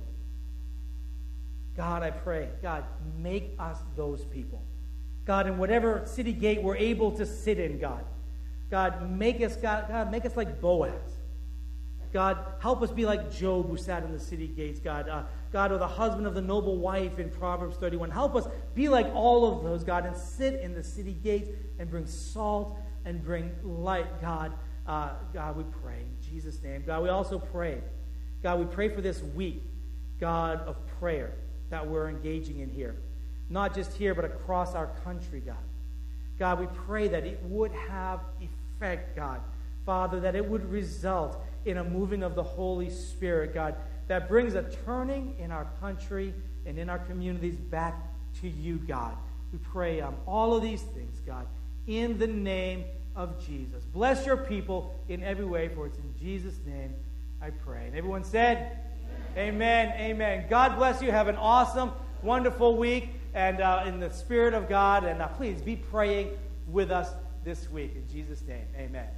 God, 1.76 2.02
I 2.02 2.10
pray, 2.10 2.48
God, 2.62 2.84
make 3.18 3.54
us 3.58 3.78
those 3.96 4.24
people. 4.24 4.62
God, 5.24 5.46
in 5.46 5.58
whatever 5.58 6.02
city 6.06 6.32
gate 6.32 6.62
we're 6.62 6.76
able 6.76 7.10
to 7.12 7.26
sit 7.26 7.58
in, 7.58 7.78
God. 7.78 8.04
God, 8.70 9.10
make 9.10 9.40
us, 9.40 9.56
God, 9.56 9.86
God, 9.88 10.10
make 10.10 10.24
us 10.24 10.36
like 10.36 10.60
Boaz. 10.60 10.92
God, 12.12 12.38
help 12.60 12.80
us 12.80 12.92
be 12.92 13.04
like 13.04 13.32
Job 13.32 13.68
who 13.68 13.76
sat 13.76 14.04
in 14.04 14.12
the 14.12 14.20
city 14.20 14.46
gates, 14.46 14.78
God. 14.78 15.08
Uh, 15.08 15.24
God, 15.52 15.72
or 15.72 15.78
the 15.78 15.88
husband 15.88 16.28
of 16.28 16.34
the 16.34 16.40
noble 16.40 16.76
wife 16.76 17.18
in 17.18 17.28
Proverbs 17.28 17.76
31. 17.76 18.10
Help 18.10 18.36
us 18.36 18.46
be 18.74 18.88
like 18.88 19.06
all 19.14 19.52
of 19.52 19.64
those, 19.64 19.82
God, 19.82 20.06
and 20.06 20.16
sit 20.16 20.60
in 20.60 20.74
the 20.74 20.82
city 20.82 21.12
gates 21.12 21.50
and 21.78 21.90
bring 21.90 22.06
salt 22.06 22.78
and 23.04 23.22
bring 23.22 23.50
light, 23.64 24.20
God. 24.20 24.52
Uh, 24.86 25.10
God, 25.32 25.56
we 25.56 25.64
pray 25.82 26.00
in 26.00 26.30
Jesus' 26.30 26.62
name. 26.62 26.84
God, 26.86 27.02
we 27.02 27.08
also 27.08 27.38
pray. 27.38 27.78
God, 28.42 28.58
we 28.58 28.66
pray 28.66 28.88
for 28.88 29.00
this 29.00 29.22
week, 29.22 29.62
God, 30.20 30.60
of 30.66 30.76
prayer 30.98 31.32
that 31.70 31.86
we're 31.86 32.08
engaging 32.08 32.60
in 32.60 32.70
here. 32.70 32.94
Not 33.48 33.74
just 33.74 33.92
here, 33.94 34.14
but 34.14 34.24
across 34.24 34.74
our 34.74 34.88
country, 35.04 35.40
God. 35.40 35.56
God, 36.38 36.60
we 36.60 36.66
pray 36.86 37.08
that 37.08 37.24
it 37.24 37.40
would 37.44 37.72
have 37.72 38.20
effect, 38.40 39.16
God. 39.16 39.40
Father, 39.86 40.20
that 40.20 40.34
it 40.34 40.44
would 40.46 40.70
result 40.70 41.38
in 41.64 41.78
a 41.78 41.84
moving 41.84 42.22
of 42.22 42.34
the 42.34 42.42
Holy 42.42 42.90
Spirit, 42.90 43.54
God, 43.54 43.74
that 44.08 44.28
brings 44.28 44.54
a 44.54 44.62
turning 44.84 45.34
in 45.38 45.50
our 45.50 45.66
country 45.80 46.34
and 46.66 46.78
in 46.78 46.90
our 46.90 46.98
communities 46.98 47.56
back 47.56 47.94
to 48.40 48.48
you, 48.48 48.76
God. 48.76 49.16
We 49.52 49.58
pray 49.58 50.00
um, 50.00 50.16
all 50.26 50.54
of 50.54 50.62
these 50.62 50.82
things, 50.82 51.20
God, 51.26 51.46
in 51.86 52.18
the 52.18 52.26
name 52.26 52.84
of 53.16 53.44
Jesus. 53.44 53.84
Bless 53.84 54.26
your 54.26 54.36
people 54.36 54.94
in 55.08 55.22
every 55.22 55.44
way, 55.44 55.68
for 55.68 55.86
it's 55.86 55.98
in 55.98 56.14
Jesus' 56.20 56.58
name 56.66 56.94
I 57.40 57.50
pray. 57.50 57.86
And 57.86 57.96
everyone 57.96 58.24
said, 58.24 58.78
Amen. 59.36 59.54
Amen. 59.54 60.00
Amen. 60.00 60.46
God 60.48 60.76
bless 60.76 61.02
you. 61.02 61.10
Have 61.10 61.28
an 61.28 61.36
awesome, 61.36 61.92
wonderful 62.22 62.76
week 62.76 63.10
and 63.34 63.60
uh, 63.60 63.84
in 63.86 64.00
the 64.00 64.10
Spirit 64.10 64.54
of 64.54 64.68
God. 64.68 65.04
And 65.04 65.20
uh, 65.20 65.28
please 65.28 65.60
be 65.60 65.76
praying 65.76 66.30
with 66.68 66.90
us 66.90 67.10
this 67.44 67.70
week. 67.70 67.94
In 67.94 68.08
Jesus' 68.08 68.42
name, 68.42 68.66
amen. 68.76 69.08